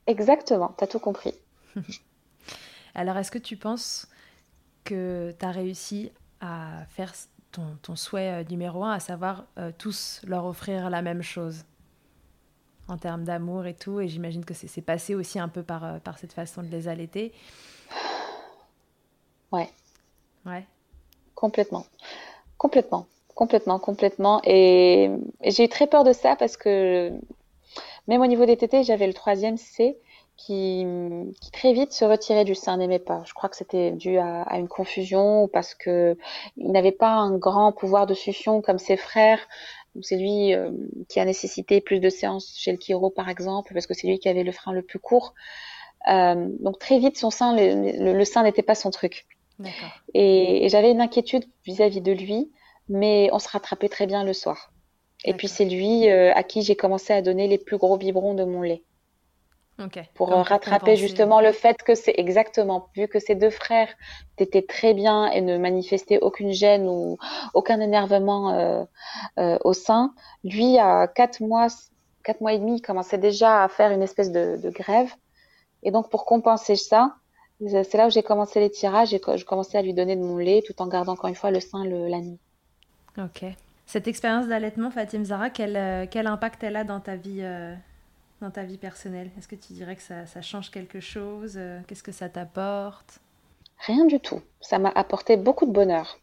[0.07, 1.33] Exactement, tu as tout compris.
[2.95, 4.07] Alors, est-ce que tu penses
[4.83, 6.11] que tu as réussi
[6.41, 7.13] à faire
[7.51, 11.63] ton, ton souhait euh, numéro un, à savoir euh, tous leur offrir la même chose?
[12.89, 13.99] En termes d'amour et tout.
[14.01, 16.87] Et j'imagine que c'est passé aussi un peu par, euh, par cette façon de les
[16.87, 17.31] allaiter.
[19.51, 19.69] Ouais.
[20.45, 20.65] Ouais.
[21.35, 21.85] Complètement.
[22.57, 23.07] Complètement.
[23.35, 24.41] Complètement, complètement.
[24.43, 25.09] Et,
[25.41, 27.11] et j'ai eu très peur de ça parce que
[28.07, 29.97] même au niveau des tétés, j'avais le troisième C
[30.35, 30.85] qui,
[31.41, 33.21] qui, très vite se retirait du sein, n'aimait pas.
[33.25, 36.17] Je crois que c'était dû à, à, une confusion ou parce que
[36.57, 39.39] il n'avait pas un grand pouvoir de succion comme ses frères.
[40.01, 40.71] C'est lui euh,
[41.07, 44.19] qui a nécessité plus de séances chez le chiro, par exemple, parce que c'est lui
[44.19, 45.33] qui avait le frein le plus court.
[46.09, 49.27] Euh, donc très vite, son sein, le, le, sein n'était pas son truc.
[50.13, 52.49] Et, et j'avais une inquiétude vis-à-vis de lui,
[52.87, 54.71] mais on se rattrapait très bien le soir.
[55.25, 58.33] Et puis c'est lui euh, à qui j'ai commencé à donner les plus gros biberons
[58.33, 58.83] de mon lait.
[60.13, 63.87] Pour rattraper justement le fait que c'est exactement, vu que ces deux frères
[64.37, 67.17] étaient très bien et ne manifestaient aucune gêne ou
[67.53, 68.83] aucun énervement euh,
[69.37, 70.13] euh, au sein,
[70.43, 71.67] lui, à quatre mois,
[72.23, 75.11] quatre mois et demi, il commençait déjà à faire une espèce de, de grève.
[75.83, 77.15] Et donc, pour compenser ça,
[77.65, 80.37] c'est là où j'ai commencé les tirages et je commençais à lui donner de mon
[80.37, 82.39] lait tout en gardant encore une fois le sein le, la nuit.
[83.17, 83.45] Ok.
[83.85, 87.41] Cette expérience d'allaitement, Fatim Zara, quel, euh, quel impact elle a dans ta vie
[88.41, 89.29] dans ta vie personnelle?
[89.37, 91.55] Est-ce que tu dirais que ça, ça change quelque chose?
[91.57, 93.19] Euh, Qu'est-ce que ça t'apporte?
[93.79, 94.41] Rien du tout.
[94.61, 96.19] Ça m'a apporté beaucoup de bonheur.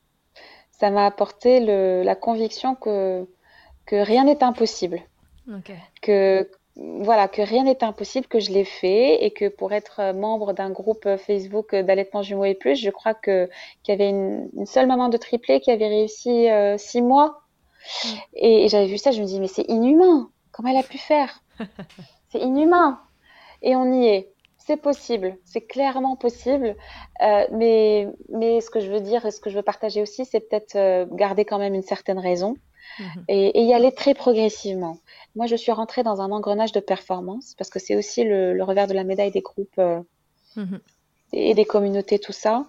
[0.72, 3.26] Ça m'a apporté le, la conviction que,
[3.86, 5.00] que rien n'est impossible.
[6.02, 10.52] Que, voilà, que rien n'est impossible, que je l'ai fait et que pour être membre
[10.52, 13.48] d'un groupe Facebook d'allaitement jumeaux et plus, je crois que
[13.82, 17.40] qu'il y avait une, une, seule maman de triplé qui avait réussi euh, six mois.
[18.34, 20.30] Et, et j'avais vu ça, je me dis mais c'est inhumain.
[20.52, 21.42] Comment elle a pu faire?
[22.28, 23.00] C'est inhumain.
[23.62, 24.32] Et on y est.
[24.58, 26.74] C'est possible, c'est clairement possible.
[27.22, 30.24] Euh, mais, mais ce que je veux dire et ce que je veux partager aussi,
[30.24, 32.56] c'est peut-être euh, garder quand même une certaine raison
[32.98, 33.24] mhm.
[33.28, 34.98] et, y aller très progressivement.
[35.36, 38.88] Moi, je suis rentrée dans un engrenage de performance parce que c'est aussi le, revers
[38.88, 40.00] de la médaille des groupes euh,
[40.56, 40.80] mhm.
[41.32, 42.66] et des communautés, tout ça.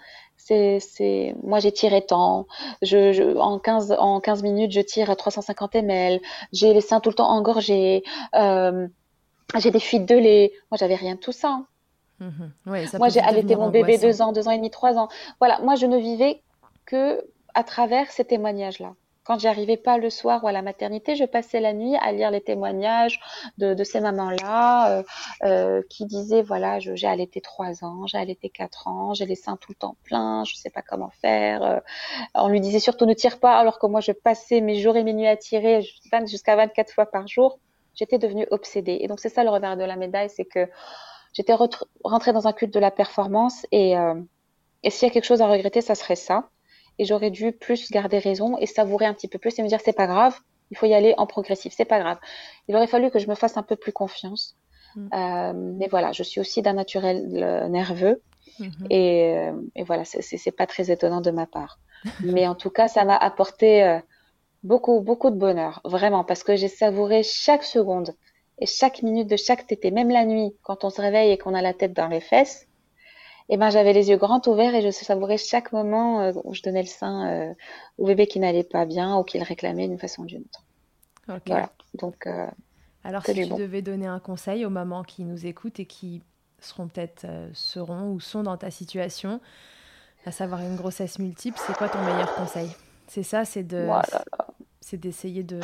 [0.48, 2.48] C'est, c'est, moi, j'ai tiré tant.
[2.82, 6.22] Je, en 15, en 15 minutes, je tire à 350 ml.
[6.54, 8.04] J'ai les seins tout le temps engorgés.
[8.34, 10.54] j'ai des fuites de lait.
[10.72, 11.50] Moi, j'avais rien de tout ça.
[11.50, 11.66] Hein.
[12.20, 12.52] Mhm.
[12.66, 15.10] moi, j'ai allaité mon bébé deux ans, deux ans et demi, trois ans.
[15.40, 16.42] Voilà, moi, je ne vivais
[16.86, 17.24] que
[17.54, 18.94] à travers ces témoignages-là.
[19.28, 22.32] Quand j'arrivais pas le soir ou à la maternité, je passais la nuit à lire
[22.32, 23.20] les témoignages
[23.58, 25.04] de, de ces mamans-là euh,
[25.44, 29.58] euh, qui disaient voilà, j'ai allaité trois ans, j'ai allaité quatre ans, j'ai les seins
[29.58, 31.62] tout le temps pleins, je sais pas comment faire.
[31.62, 31.80] Euh,
[32.36, 35.04] on lui disait surtout ne tire pas, alors que moi je passais mes jours et
[35.04, 35.82] mes nuits à tirer
[36.26, 37.60] jusqu'à 24 fois par jour.
[37.96, 39.00] J'étais devenue obsédée.
[39.02, 40.70] Et donc c'est ça le revers de la médaille, c'est que
[41.34, 41.54] j'étais
[42.06, 44.16] rentrée dans un culte de la performance et, euh,
[44.84, 46.48] et s'il y a quelque chose à regretter, ça serait ça.
[47.00, 49.80] Et j'aurais dû plus garder raison et savourer un petit peu plus et me dire
[49.84, 50.40] c'est pas grave,
[50.72, 52.18] il faut y aller en progressif, c'est pas grave.
[52.68, 54.58] Il aurait fallu que je me fasse un peu plus confiance.
[54.96, 55.10] Mm.
[55.14, 58.22] Euh, mais voilà, je suis aussi d'un naturel euh, nerveux
[58.60, 58.88] mm-hmm.
[58.90, 61.80] et, euh, et, voilà, c'est pas très étonnant de ma part.
[62.24, 64.00] mais en tout cas, ça m'a apporté euh,
[64.64, 68.14] beaucoup, beaucoup de bonheur, vraiment, parce que j'ai savouré chaque seconde
[68.60, 71.54] et chaque minute de chaque tété, même la nuit, quand on se réveille et qu'on
[71.54, 72.68] a la tête dans les fesses,
[73.50, 76.62] eh ben j'avais les yeux grands ouverts et je savourais chaque moment euh, où je
[76.62, 77.54] donnais le sein euh,
[77.98, 80.64] au bébé qui n'allait pas bien ou qui le réclamait d'une façon ou d'une autre.
[81.46, 81.72] Voilà.
[81.94, 82.28] Donc.
[82.28, 82.48] Euh,
[83.04, 86.22] Alors si tu devais donner un conseil aux mamans qui nous écoutent et qui
[86.60, 89.40] seront peut-être seront ou sont dans ta situation,
[90.26, 92.70] à savoir une grossesse multiple, c'est quoi ton meilleur conseil?
[93.08, 93.88] C'est ça, c'est de,
[94.82, 95.62] c'est d'essayer de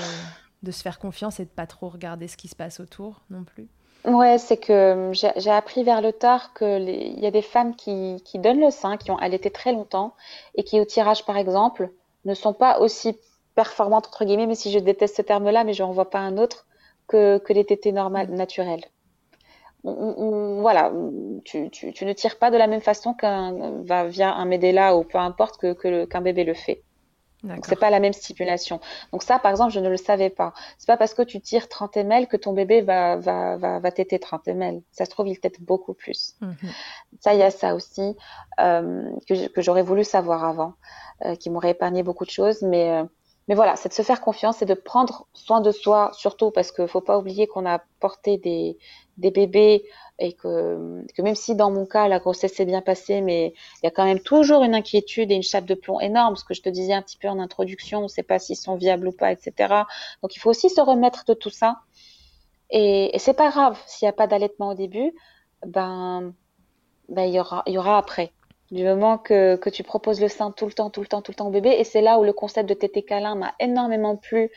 [0.64, 3.44] de se faire confiance et de pas trop regarder ce qui se passe autour non
[3.44, 3.68] plus?
[4.06, 8.38] Ouais, c'est que j'ai appris vers le tard qu'il y a des femmes qui, qui,
[8.38, 10.14] donnent le sein, qui ont allaité très longtemps
[10.56, 11.90] et qui, au tirage par exemple,
[12.26, 13.18] ne sont pas aussi
[13.56, 16.38] performantes, entre guillemets, mais si je déteste ce terme-là, mais je n'en vois pas un
[16.38, 16.66] autre,
[17.08, 18.84] que, que les tétés normales, naturelles.
[19.84, 20.92] voilà,
[21.46, 24.98] tu, tu, tu, ne tires pas de la même façon qu'un va via un Medela
[24.98, 26.84] ou peu importe que qu'un bébé le fait.
[27.44, 28.80] Donc c'est pas la même stipulation.
[29.12, 30.54] Donc ça, par exemple, je ne le savais pas.
[30.78, 33.92] C'est pas parce que tu tires 30 ml que ton bébé va va va, va
[33.92, 34.82] téter 30 ml.
[34.92, 36.36] Ça se trouve, il tète beaucoup plus.
[36.42, 36.56] Mhm.
[37.20, 38.16] Ça, il y a ça aussi
[38.60, 40.74] euh, que, que j'aurais voulu savoir avant,
[41.26, 42.62] euh, qui m'aurait épargné beaucoup de choses.
[42.62, 43.04] Mais euh,
[43.48, 46.72] mais voilà, c'est de se faire confiance et de prendre soin de soi, surtout parce
[46.72, 48.78] qu'il faut pas oublier qu'on a porté des
[49.18, 49.84] des bébés
[50.20, 53.86] et que, que, même si dans mon cas la grossesse s'est bien passée, mais il
[53.86, 56.54] y a quand même toujours une inquiétude et une chape de plomb énorme, ce que
[56.54, 59.08] je te disais un petit peu en introduction, on ne sait pas s'ils sont viables
[59.08, 59.84] ou pas, etc.
[60.22, 61.82] Donc il faut aussi se remettre de tout ça.
[62.70, 65.14] Et, et c'est pas grave s'il n'y a pas d'allaitement au début,
[65.66, 66.34] ben
[67.10, 68.32] ben il y aura il y aura après.
[68.74, 71.32] Du moment que, que tu proposes le sein tout le temps, tout le temps, tout
[71.32, 74.18] le temps au bébé, et c'est là où le concept de tété câlin m'a énormément
[74.18, 74.50] plu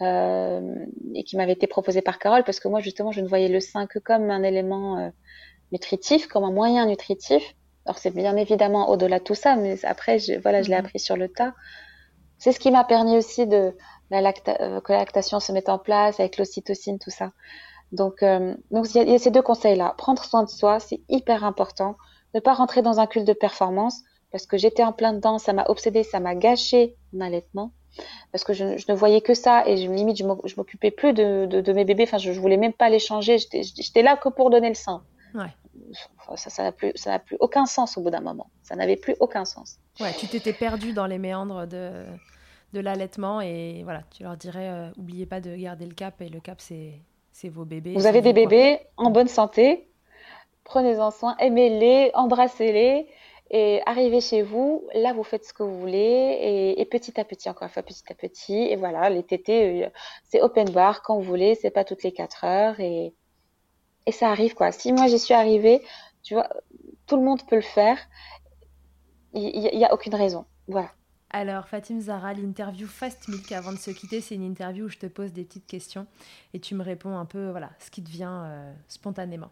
[0.00, 0.84] euh,
[1.14, 3.60] et qui m'avait été proposé par Carole parce que moi justement je ne voyais le
[3.60, 5.10] sein que comme un élément euh,
[5.70, 7.54] nutritif, comme un moyen nutritif.
[7.86, 10.84] Alors c'est bien évidemment au-delà de tout ça, mais après je, voilà je l'ai mhm.
[10.84, 11.54] appris sur le tas.
[12.38, 13.76] C'est ce qui m'a permis aussi de
[14.10, 17.30] la euh, que la lactation se mette en place avec l'ocytocine tout ça.
[17.92, 18.24] Donc
[18.72, 19.94] donc il y, a ces deux conseils là.
[19.96, 21.94] Prendre soin de soi, c'est hyper important.
[22.34, 25.52] Ne pas rentrer dans un culte de performance parce que j'étais en plein dedans, ça
[25.52, 27.72] m'a obsédé, ça m'a gâché mon allaitement
[28.30, 31.72] parce que je, ne voyais que ça et je, limite je m'occupais plus de, de,
[31.72, 32.04] mes bébés.
[32.04, 33.36] Enfin, je, je voulais même pas les changer.
[33.38, 35.02] J'étais là que pour donner le sein.
[35.34, 35.54] Ouais.
[36.36, 38.50] Ça, ça n'a plus, ça n'a plus aucun sens au bout d'un moment.
[38.62, 39.78] Ça n'avait plus aucun sens.
[40.00, 42.04] Ouais, tu t'étais perdu dans les méandres de,
[42.72, 46.28] de l'allaitement et voilà, tu leur dirais, euh, oubliez pas de garder le cap et
[46.28, 47.00] le cap c'est,
[47.32, 47.94] c'est vos bébés.
[47.94, 49.88] Vous avez des bébés en bonne santé,
[50.64, 53.08] prenez-en soin, aimez-les, embrassez-les
[53.50, 57.50] et arrivez chez vous, là vous faites ce que vous voulez et, petit à petit,
[57.50, 58.56] encore une fois petit à petit.
[58.56, 59.90] Et voilà, les tétés, euh,
[60.24, 63.14] c'est open bar quand vous voulez, c'est pas toutes les quatre heures et,
[64.06, 64.72] et ça arrive quoi.
[64.72, 65.82] Si moi j'y suis arrivée,
[66.22, 66.48] tu vois,
[67.06, 67.98] tout le monde peut le faire.
[69.34, 70.44] Il n'y a, aucune raison.
[70.68, 70.90] Voilà.
[71.30, 74.98] Alors, Fatim Zara, l'interview Fast Milk avant de se quitter, c'est une interview où je
[74.98, 76.06] te pose des petites questions
[76.52, 79.50] et tu me réponds un peu, voilà, ce qui te vient euh, spontanément.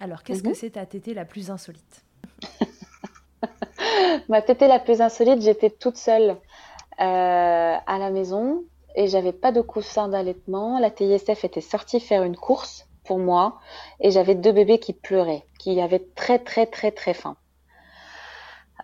[0.00, 0.54] Alors, qu'est-ce que mhm.
[0.54, 2.04] c'est ta tétée la plus insolite
[4.28, 6.34] Ma tétée la plus insolite, j'étais toute seule euh,
[6.98, 8.64] à la maison
[8.96, 10.78] et j'avais pas de coussin d'allaitement.
[10.78, 13.58] La TISF était sortie faire une course pour moi
[14.00, 17.36] et j'avais deux bébés qui pleuraient, qui avaient très très très très faim.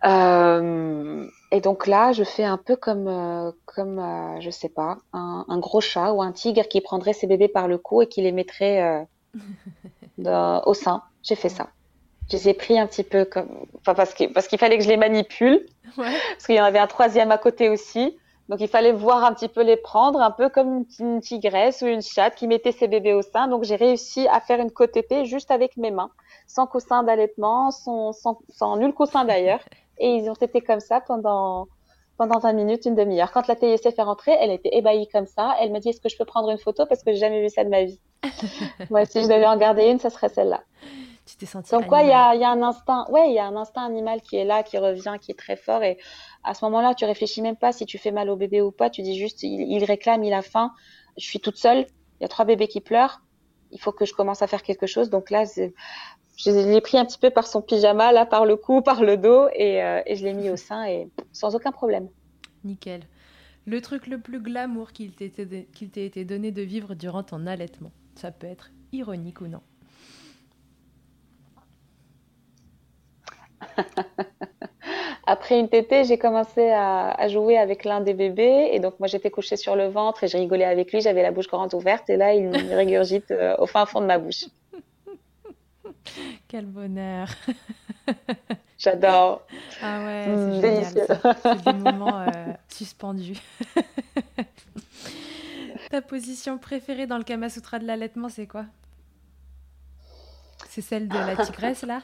[0.04, 4.98] Euh, et donc là, je fais un peu comme, euh, comme euh, je sais pas,
[5.14, 8.06] un, un, gros chat ou un tigre qui prendrait ses bébés par le cou et
[8.06, 9.06] qui les mettrait
[10.18, 11.02] au sein.
[11.22, 11.68] J'ai fait ça.
[12.30, 13.48] Je les ai pris un petit peu comme,
[13.80, 15.64] enfin parce qu'il parce qu'il fallait que je les manipule,
[15.96, 18.16] parce qu'il y en avait un troisième à côté aussi.
[18.48, 21.86] Donc il fallait voir un petit peu les prendre, un peu comme une tigresse ou
[21.86, 23.48] une chatte qui mettait ses bébés au sein.
[23.48, 26.10] Donc j'ai réussi à faire une côte épée juste avec mes mains,
[26.46, 29.60] sans coussin d'allaitement, sans, sans, sans nul coussin d'ailleurs.
[29.98, 31.66] Et ils ont été comme ça pendant
[32.16, 33.30] pendant 20 minutes, une demi-heure.
[33.32, 35.54] Quand la TIC fait rentrer, elle était ébahie comme ça.
[35.60, 37.48] Elle me dit Est-ce que je peux prendre une photo Parce que j'ai jamais vu
[37.48, 38.00] ça de ma vie?
[38.90, 40.62] Moi, si je devais en garder une, ça serait celle-là.
[41.26, 41.72] Tu t'es sentie.
[41.72, 43.84] Donc, quoi, il y a, y a, un instinct, ouais, il y a un instinct
[43.84, 45.82] animal qui est là, qui revient, qui est très fort.
[45.82, 45.98] Et
[46.44, 48.90] à ce moment-là, tu réfléchis même pas si tu fais mal au bébé ou pas.
[48.90, 50.72] Tu dis juste il, il réclame, il a faim.
[51.18, 51.86] Je suis toute seule.
[52.20, 53.22] Il y a trois bébés qui pleurent.
[53.72, 55.10] Il faut que je commence à faire quelque chose.
[55.10, 55.44] Donc là,
[56.36, 59.16] je l'ai pris un petit peu par son pyjama, là, par le cou, par le
[59.16, 62.08] dos, et, euh, et je l'ai mis au sein, et sans aucun problème.
[62.64, 63.02] Nickel.
[63.66, 67.90] Le truc le plus glamour qu'il t'ait été donné de vivre durant ton allaitement.
[68.14, 69.60] Ça peut être ironique ou non.
[75.26, 78.68] Après une tétée, j'ai commencé à, jouer avec l'un des bébés.
[78.72, 81.00] Et donc, moi, j'étais couchée sur le ventre et j'ai rigolé avec lui.
[81.00, 82.08] J'avais la bouche grande ouverte.
[82.08, 84.44] Et là, il me régurgite euh, au fin fond de ma bouche.
[86.48, 87.28] Quel bonheur.
[88.78, 89.42] J'adore.
[89.82, 91.20] Ah ouais, c'est mmh, génial.
[91.42, 93.40] C'est des moments euh, suspendus.
[95.90, 98.66] Ta position préférée dans le Kama Sutra de l'allaitement, c'est quoi?
[100.68, 102.02] C'est celle de la tigresse, là?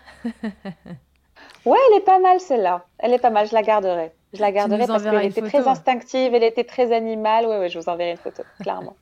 [1.64, 2.86] Ouais, elle est pas mal, celle-là.
[2.98, 4.12] Elle est pas mal, je la garderai.
[4.32, 7.46] Je la garderai parce qu'elle était très instinctive, elle était très animale.
[7.46, 8.96] Ouais, ouais, je vous enverrai une photo, clairement.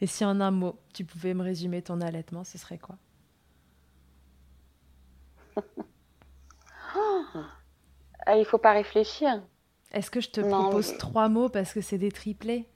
[0.00, 2.96] Et si en un mot, tu pouvais me résumer ton allaitement, ce serait quoi?
[8.34, 9.42] Il faut pas réfléchir.
[9.92, 12.66] Est-ce que je te propose trois mots parce que c'est des triplés?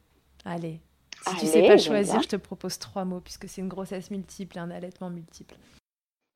[0.45, 0.81] Allez.
[1.27, 4.57] Si tu sais pas choisir, je te propose trois mots puisque c'est une grossesse multiple
[4.57, 5.55] et un allaitement multiple.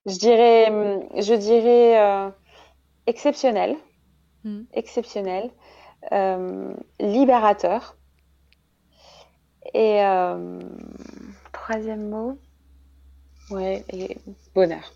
[0.07, 0.67] Je dirais,
[1.17, 2.31] je dirais euh,
[3.07, 3.77] exceptionnel,
[4.45, 4.65] hmm.
[4.75, 5.51] exceptionnel,
[6.13, 7.97] euh, libérateur.
[9.73, 10.61] Et euh,
[11.53, 12.39] troisième mot,
[13.51, 14.19] ouais, et
[14.55, 14.93] bonheur.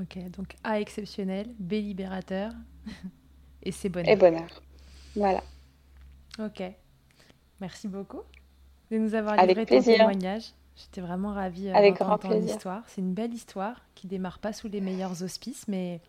[0.00, 2.52] Ok, donc A exceptionnel, B libérateur
[3.62, 4.12] et C bonheur.
[4.12, 4.62] Et bonheur.
[5.14, 5.42] Voilà.
[6.38, 6.62] Ok.
[7.60, 8.22] Merci beaucoup
[8.90, 10.52] de nous avoir livré ton témoignage.
[10.76, 12.82] J'étais vraiment ravie euh, Avec d'entendre ton histoire.
[12.86, 16.00] C'est une belle histoire qui démarre pas sous les meilleurs auspices, mais,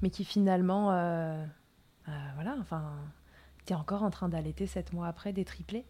[0.00, 1.44] mais qui finalement, euh,
[2.08, 2.92] euh, voilà, enfin,
[3.66, 5.84] tu es encore en train d'allaiter sept mois après des triplés.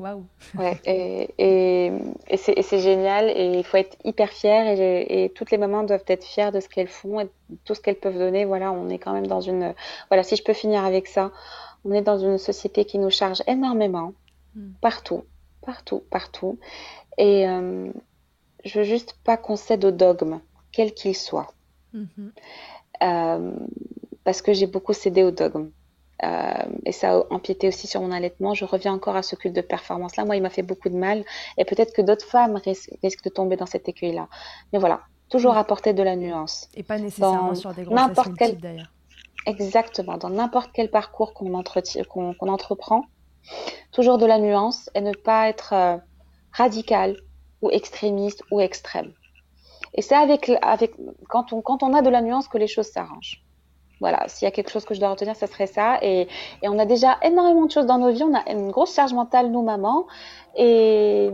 [0.00, 0.24] Waouh
[0.58, 1.92] Ouais, et, et,
[2.26, 6.04] et c'est génial, et il faut être hyper fier, et, et, toutes les mamans doivent
[6.06, 7.28] être fières de ce qu'elles font, et
[7.64, 8.46] tout ce qu'elles peuvent donner.
[8.46, 9.74] Voilà, on est quand même dans une...
[10.08, 11.32] Voilà, si je peux finir avec ça,
[11.84, 14.14] on est dans une société qui nous charge énormément,
[14.56, 14.70] hmm.
[14.80, 15.24] partout,
[15.60, 16.58] partout, partout.
[17.18, 17.92] Et euh,
[18.64, 20.40] je veux juste pas qu'on cède au dogme,
[20.72, 21.52] quel qu'il soit.
[21.94, 22.30] Mm-hmm.
[23.02, 23.52] Euh,
[24.24, 25.70] parce que j'ai beaucoup cédé au dogme.
[26.22, 26.52] Euh,
[26.84, 28.54] et ça a empiété aussi sur mon allaitement.
[28.54, 30.24] Je reviens encore à ce culte de performance-là.
[30.24, 31.24] Moi, il m'a fait beaucoup de mal.
[31.56, 34.28] Et peut-être que d'autres femmes risquent de tomber dans cet écueil-là.
[34.72, 36.68] Mais voilà, toujours apporter de la nuance.
[36.74, 38.92] Et pas nécessairement sur des grossesses multiples d'ailleurs.
[39.46, 40.18] Exactement.
[40.18, 43.04] Dans n'importe quel parcours qu'on entreprend,
[43.92, 45.96] toujours de la nuance et ne pas être euh,
[46.52, 47.16] radical
[47.62, 49.12] ou extrémiste ou extrême.
[49.94, 50.94] Et c'est avec, avec
[51.28, 53.42] quand, on, quand on a de la nuance que les choses s'arrangent.
[54.00, 55.98] Voilà, s'il y a quelque chose que je dois retenir, ce serait ça.
[56.02, 56.22] Et,
[56.62, 58.24] et, on a déjà énormément de choses dans nos vies.
[58.24, 60.06] On a une grosse charge mentale, nous, mamans.
[60.56, 61.30] Et,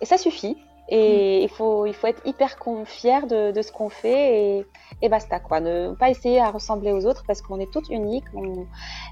[0.00, 0.56] et ça suffit.
[0.88, 1.42] Et mm.
[1.42, 2.56] il, faut, il faut être hyper
[2.86, 4.66] fier de, de ce qu'on fait et,
[5.02, 5.60] et, basta quoi.
[5.60, 8.24] Ne pas essayer à ressembler aux autres parce qu'on est toutes uniques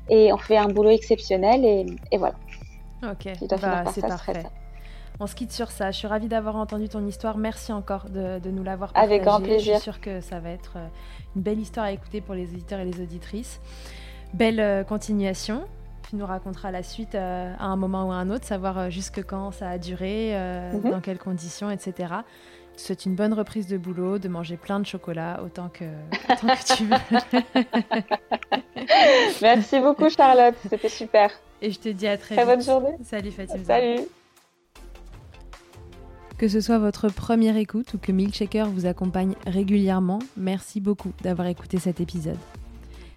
[0.09, 2.35] et on fait un boulot exceptionnel et, et voilà.
[3.03, 3.29] Ok,
[3.61, 4.45] bah, c'est parfait.
[5.19, 5.91] On se quitte sur ça.
[5.91, 7.39] Je suis ravie d'avoir entendu ton histoire.
[7.39, 9.15] Merci encore de, de nous l'avoir partagée.
[9.15, 9.75] Avec grand plaisir.
[9.75, 10.87] Je suis sûre que ça va être euh,
[11.35, 13.61] une belle histoire à écouter pour les auditeurs et les auditrices.
[14.35, 15.65] Belle euh, continuation.
[16.11, 19.25] Tu nous raconteras la suite euh, à un moment ou à un autre, savoir jusque
[19.25, 20.35] quand ça a duré,
[20.73, 20.91] mhm.
[20.91, 22.15] dans quelles conditions, etc.
[22.73, 25.85] Je te souhaite une bonne reprise de boulot, de manger plein de chocolat autant que,
[26.31, 26.97] autant que tu veux.
[29.43, 31.31] Merci beaucoup Charlotte, c'était super.
[31.61, 32.97] Et je te dis à très, très bonne journée.
[33.03, 33.65] Salut Fatima.
[33.65, 34.03] Salut.
[36.39, 41.49] Que ce soit votre première écoute ou que Milkshaker vous accompagne régulièrement, merci beaucoup d'avoir
[41.49, 42.37] écouté cet épisode.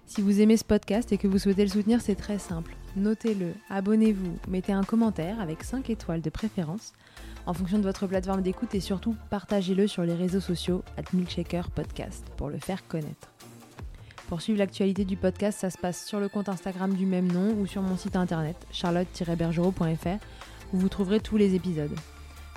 [0.06, 2.78] Si vous aimez ce podcast et que vous souhaitez le soutenir, c'est très simple.
[2.96, 6.94] Notez-le, abonnez-vous, mettez un commentaire avec 5 étoiles de préférence
[7.46, 11.72] en fonction de votre plateforme d'écoute et surtout partagez-le sur les réseaux sociaux at Milkshaker
[11.72, 13.34] Podcast pour le faire connaître.
[14.30, 17.54] Pour suivre l'actualité du podcast, ça se passe sur le compte Instagram du même nom
[17.60, 20.24] ou sur mon site internet charlotte-bergerot.fr
[20.72, 21.92] où vous trouverez tous les épisodes.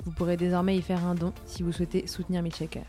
[0.05, 2.85] Vous pourrez désormais y faire un don si vous souhaitez soutenir Milkshaker.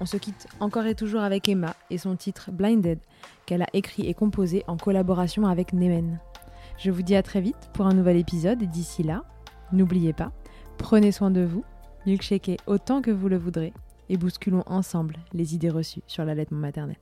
[0.00, 2.98] On se quitte encore et toujours avec Emma et son titre Blinded,
[3.46, 6.20] qu'elle a écrit et composé en collaboration avec Nemen.
[6.78, 9.24] Je vous dis à très vite pour un nouvel épisode et d'ici là,
[9.72, 10.32] n'oubliez pas,
[10.76, 11.64] prenez soin de vous,
[12.04, 13.72] milkshakez autant que vous le voudrez
[14.08, 16.96] et bousculons ensemble les idées reçues sur l'allaitement maternel.